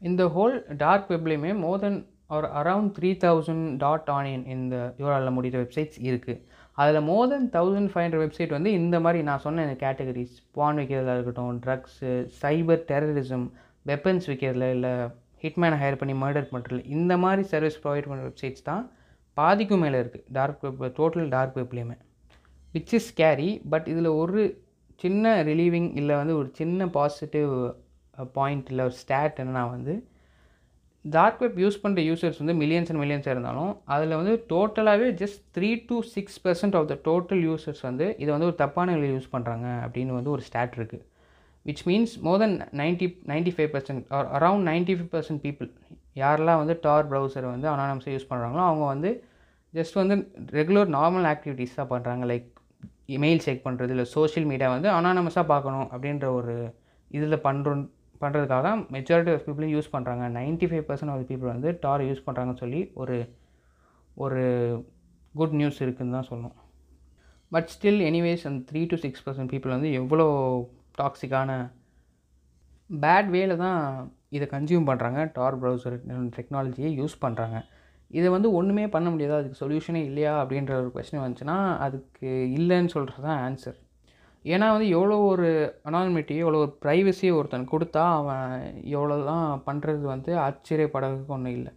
இந்த 0.02 0.23
ஹோல் 0.37 0.55
டார்க் 0.83 1.09
வெப்லேயுமே 1.12 1.52
மோர் 1.64 1.83
தென் 1.85 1.99
ஒரு 2.37 2.47
around 2.61 2.93
three 2.99 3.11
thousand 3.25 3.67
dot 3.85 4.11
onion 4.19 4.45
இந்த 4.55 4.76
யூஆரில் 5.00 5.35
முடிகிற 5.38 5.59
வெப்சைட்ஸ் 5.64 5.99
இருக்குது 6.09 6.41
அதில் 6.79 7.07
more 7.07 7.29
than 7.29 7.49
thousand 7.55 7.91
five 7.91 8.05
hundred 8.05 8.25
website 8.25 8.55
வந்து 8.57 8.71
இந்த 8.73 8.97
மாதிரி 9.00 9.21
நான் 9.23 9.43
சொன்ன 9.43 9.64
இந்த 9.64 9.76
கேட்டகரிஸ் 9.83 10.37
பான் 10.52 10.79
விற்கிறதா 10.79 11.14
இருக்கட்டும் 11.17 11.59
ட்ரக்ஸு 11.64 12.11
சைபர் 12.38 12.85
டெரரிசம் 12.91 13.47
வெப்பன்ஸ் 13.87 14.29
விற்கிறதுல 14.31 14.69
இல்லை 14.76 14.93
ஹிட்மேனை 15.45 15.79
ஹையர் 15.79 16.00
பண்ணி 16.00 16.14
மர்டர் 16.23 16.50
பண்ணுறதுல 16.50 16.85
இந்த 16.93 17.12
மாதிரி 17.17 17.45
சர்வீஸ் 17.49 17.79
ப்ரொவைட் 17.83 18.09
பண்ணுற 18.11 18.25
வெப்சைட்ஸ் 18.25 18.67
தான் 18.71 18.85
பாதிக்கும் 19.37 19.83
மேலே 19.85 19.99
இருக்குது 20.02 20.26
டார்க் 20.31 20.64
வெப் 20.64 20.99
டோட்டல் 20.99 21.29
டார்க் 21.29 21.57
வெப்லேயுமே 21.61 21.97
விச் 22.75 22.95
இஸ் 22.95 23.09
ஸ்கேரி 23.11 23.50
பட் 23.71 23.87
இதில் 23.88 24.11
ஒரு 24.17 24.43
சின்ன 25.00 25.35
ரிலீவிங் 25.43 25.91
இல்லை 25.97 26.14
வந்து 26.17 26.35
ஒரு 26.37 26.49
சின்ன 26.55 26.87
பாசிட்டிவ் 26.97 27.52
பாயிண்ட் 28.35 28.69
இல்லை 28.71 28.85
ஒரு 28.85 28.97
ஸ்டாட் 28.99 29.41
என்னன்னா 29.41 29.64
வந்து 29.71 29.95
டார்க் 31.05 31.41
வெப் 31.43 31.59
யூஸ் 31.59 31.79
பண்ணுற 31.83 32.01
யூசர்ஸ் 32.07 32.41
வந்து 32.41 32.55
மில்லியன்ஸ் 32.55 32.91
அண்ட் 32.91 33.01
மில்லியன்ஸ் 33.01 33.29
இருந்தாலும் 33.29 33.73
அதில் 33.87 34.19
வந்து 34.19 34.35
டோட்டலாகவே 34.51 35.09
just 35.21 35.41
three 35.57 35.71
to 35.89 35.97
six 36.11 36.39
percent 36.45 36.77
of 36.79 36.89
the 36.91 36.97
total 37.05 37.43
users 37.47 37.83
வந்து 37.83 38.07
இதை 38.19 38.31
வந்து 38.35 38.49
ஒரு 38.51 38.57
தப்பான 38.61 38.93
வழியில் 38.93 39.17
யூஸ் 39.17 39.33
பண்ணுறாங்க 39.33 39.67
அப்படின்னு 39.85 40.15
வந்து 40.19 40.31
ஒரு 40.31 40.45
ஸ்டாட் 40.49 40.77
இருக்குது 40.79 41.05
which 41.67 41.83
means 41.89 42.15
more 42.21 42.39
than 42.39 42.57
ninety 42.79 43.09
ninety 43.31 43.53
five 43.57 43.71
percent 43.75 44.07
or 44.11 44.29
around 44.39 44.67
ninety 44.71 44.95
five 44.95 45.11
percent 45.13 45.43
people 45.45 45.69
யாரெல்லாம் 46.17 46.61
வந்து 46.63 46.75
டார் 46.83 47.07
ப்ரௌசர் 47.09 47.47
வந்து 47.47 47.69
அனானம்ஸாக 47.69 48.15
யூஸ் 48.17 48.31
பண்ணுறாங்களோ 48.31 48.65
அவங்க 48.67 48.87
வந்து 48.87 49.11
ஜஸ்ட் 49.75 49.97
வந்து 50.01 50.15
ரெகுலர் 50.53 50.91
நார்மல் 50.97 51.27
ஆக்டிவிட்டீஸ் 51.29 51.77
தான் 51.77 51.91
பண்ணுறாங்க 51.91 52.25
லைக் 52.25 52.49
இமெயில் 53.09 53.43
செக் 53.45 53.65
பண்ணுறது 53.65 53.93
இல்லை 53.95 54.07
சோஷியல் 54.13 54.47
மீடியா 54.47 54.69
வந்து 54.69 54.89
அனானமஸாக 54.91 55.47
பார்க்கணும் 55.47 55.89
அப்படின்ற 55.93 56.27
ஒரு 56.33 56.55
இதில் 57.11 57.45
பண்ணுறோம் 57.45 57.83
பண்ணுறதுக்காக 58.25 58.62
தான் 58.69 58.81
மெஜாரிட்டி 58.97 59.33
ஆஃப் 59.35 59.45
பீப்புளும் 59.47 59.75
யூஸ் 59.75 59.93
பண்ணுறாங்க 59.95 60.25
ninety 60.38 60.69
five 60.71 60.85
percent 60.88 61.12
of 61.12 61.29
people 61.31 61.52
வந்து 61.55 61.71
டார் 61.85 62.05
யூஸ் 62.09 62.26
பண்ணுறாங்கன்னு 62.26 62.62
சொல்லி 62.64 62.81
ஒரு 63.02 63.17
ஒரு 64.17 64.43
குட் 65.35 65.57
நியூஸ் 65.61 65.79
இருக்குதுன்னு 65.85 66.17
தான் 66.19 66.29
சொல்லணும். 66.31 66.57
பட் 67.52 67.69
ஸ்டில் 67.75 68.00
எனிவேஸ் 68.09 68.45
அந்த 68.49 68.61
three 68.71 68.81
to 68.93 68.97
six 69.05 69.25
percent 69.26 69.50
people 69.52 69.75
வந்து 69.76 69.91
எவ்வளோ 70.00 70.26
டாக்ஸிக்கான 71.00 71.50
பேட் 72.91 73.29
வேல 73.35 73.52
தான் 73.64 73.81
இதை 74.37 74.47
கன்சியூம் 74.55 74.88
பண்ணுறாங்க 74.91 75.21
டார் 75.37 75.59
ப்ரௌசர் 75.62 75.97
டெக்னாலஜியை 76.37 76.91
யூஸ் 77.00 77.17
பண்ணுறாங்க 77.25 77.59
இதை 78.19 78.29
வந்து 78.35 78.49
ஒன்றுமே 78.59 78.85
பண்ண 78.95 79.09
முடியாது. 79.12 79.35
அதுக்கு 79.41 79.61
சொல்யூஷனே 79.62 80.00
இல்லையா 80.09 80.33
அப்படின்ற 80.43 80.73
ஒரு 80.81 80.91
கொஸ்டின் 80.95 81.23
வந்துச்சுன்னா 81.25 81.57
அதுக்கு 81.87 82.31
இல்லைன்னு 82.59 82.93
சொல்கிறது 82.97 83.25
தான் 83.29 83.41
ஆன்சர் 83.47 83.79
ஏன்னா 84.45 84.67
வந்து 84.75 84.89
எவ்வளோ 84.97 85.17
ஒரு 85.33 85.49
அனானிமிட்டி 85.89 86.35
எவ்வளோ 86.43 86.61
ஒரு 86.65 86.73
ப்ரைவசி 86.85 87.29
ஒருத்தன் 87.39 87.71
கொடுத்தா 87.73 88.05
அவன் 88.19 88.55
எவ்வளோ 88.97 89.17
தான் 89.31 89.47
பண்ணுறது 89.67 90.05
வந்து 90.15 90.33
ஆச்சரியப்படுறதுக்கு 90.47 91.35
ஒன்றும் 91.37 91.57
இல்லை. 91.59 91.73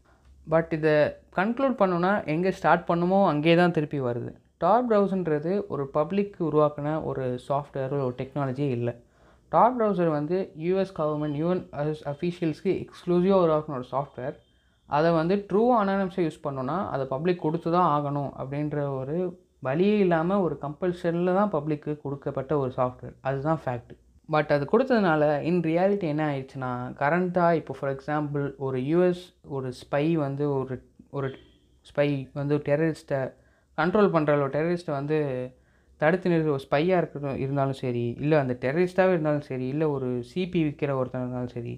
பட் 0.48 0.72
இதை 0.78 0.96
கன்க்ளூட் 1.40 1.78
பண்ணோன்னா 1.82 2.14
எங்கே 2.34 2.52
ஸ்டார்ட் 2.60 2.88
பண்ணுமோ 2.90 3.20
அங்கேயே 3.32 3.56
தான் 3.62 3.76
திருப்பி 3.78 4.00
வருது. 4.08 4.32
டார் 4.64 4.86
ப்ரௌசர்ன்றது 4.90 5.54
ஒரு 5.74 5.84
பப்ளிக் 5.98 6.36
உருவாக்கின 6.48 6.94
ஒரு 7.10 7.24
சாஃப்ட்வேர் 7.48 7.96
ஒரு 8.08 8.16
டெக்னாலஜியே 8.22 8.70
இல்லை. 8.78 8.94
டார் 9.52 9.76
ப்ரௌசர் 9.78 10.12
வந்து 10.18 10.38
யூஎஸ் 10.66 10.94
கவர்மெண்ட் 11.00 11.38
யூஎன் 11.42 11.64
அஃபீஷியல்ஸ்க்கு 12.14 12.72
எக்ஸ்க்ளூசிவாக 12.84 13.44
உருவாக்கின 13.46 13.78
ஒரு 13.80 13.88
சாஃப்ட்வேர் 13.94 14.36
அதை 14.90 15.10
வந்து 15.20 15.36
ட்ரூ 15.50 15.64
அனானம்ஸை 15.82 16.24
யூஸ் 16.26 16.44
பண்ணோன்னா 16.46 16.78
அதை 16.94 17.04
பப்ளிக் 17.14 17.44
கொடுத்து 17.46 17.70
தான் 17.78 17.92
ஆகணும் 17.96 18.32
அப்படின்ற 18.42 18.80
ஒரு 19.00 19.18
வழியே 19.66 19.98
இல்லாமல் 20.00 20.44
ஒரு 20.46 20.56
கம்பல்ஷனில் 20.62 21.38
தான் 21.38 21.54
பப்ளிக்கு 21.54 21.94
கொடுக்கப்பட்ட 22.02 22.54
ஒரு 22.58 22.72
சாஃப்ட்வேர் 22.78 23.16
அதுதான் 23.22 23.62
ஃபேக்ட் 23.64 23.94
பட் 24.30 24.52
அது 24.52 24.64
கொடுத்ததுனால 24.66 25.24
இன் 25.50 25.60
ரியாலிட்டி 25.64 26.06
என்ன 26.08 26.24
ஆயிடுச்சுன்னா 26.28 26.70
கரண்ட்டாக 27.02 27.58
இப்போ 27.58 27.74
ஃபார் 27.78 27.92
எக்ஸாம்பிள் 27.92 28.46
ஒரு 28.60 28.78
யூஎஸ் 28.88 29.24
ஒரு 29.50 29.70
ஸ்பை 29.82 30.06
வந்து 30.22 30.46
ஒரு 30.56 30.78
ஒரு 31.14 31.28
ஸ்பை 31.86 32.08
வந்து 32.34 32.56
டெரரிஸ்ட்டை 32.68 33.20
கண்ட்ரோல் 33.78 34.14
பண்ணுற 34.16 34.34
ஒரு 34.40 34.54
டெரரிஸ்ட்டை 34.56 34.94
வந்து 34.94 35.18
தடுத்து 36.02 36.32
நிறுத்த 36.32 36.52
ஒரு 36.52 36.64
ஸ்பையாக 36.66 37.02
இருக்கட்டும் 37.02 37.42
இருந்தாலும் 37.44 37.80
சரி 37.80 38.06
இல்லை 38.20 38.38
அந்த 38.40 38.54
டெரரிஸ்ட்டாகவே 38.62 39.14
இருந்தாலும் 39.14 39.48
சரி 39.48 39.68
இல்லை 39.68 39.88
ஒரு 39.88 40.08
சிபி 40.32 40.62
விற்கிற 40.64 40.94
ஒருத்தன் 40.98 41.24
இருந்தாலும் 41.24 41.54
சரி 41.54 41.74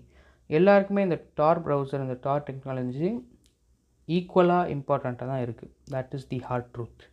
எல்லாருக்குமே 0.50 1.02
இந்த 1.02 1.18
டார் 1.34 1.62
ப்ரௌசர் 1.64 2.06
இந்த 2.06 2.18
டார் 2.22 2.46
டெக்னாலஜி 2.48 3.10
ஈக்குவலாக 4.10 4.72
இம்பார்ட்டண்ட்டாக 4.76 5.30
தான் 5.32 5.44
இருக்குது 5.46 5.74
that 5.92 6.14
is 6.14 6.28
the 6.28 6.40
hard 6.48 6.70
truth 6.74 7.06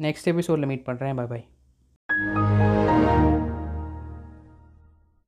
next 0.00 0.28
எபிசோடில் 0.28 0.66
மீட் 0.66 0.86
பண்ணுறேன் 0.86 1.14
பை 1.14 1.26
பை 1.26 1.42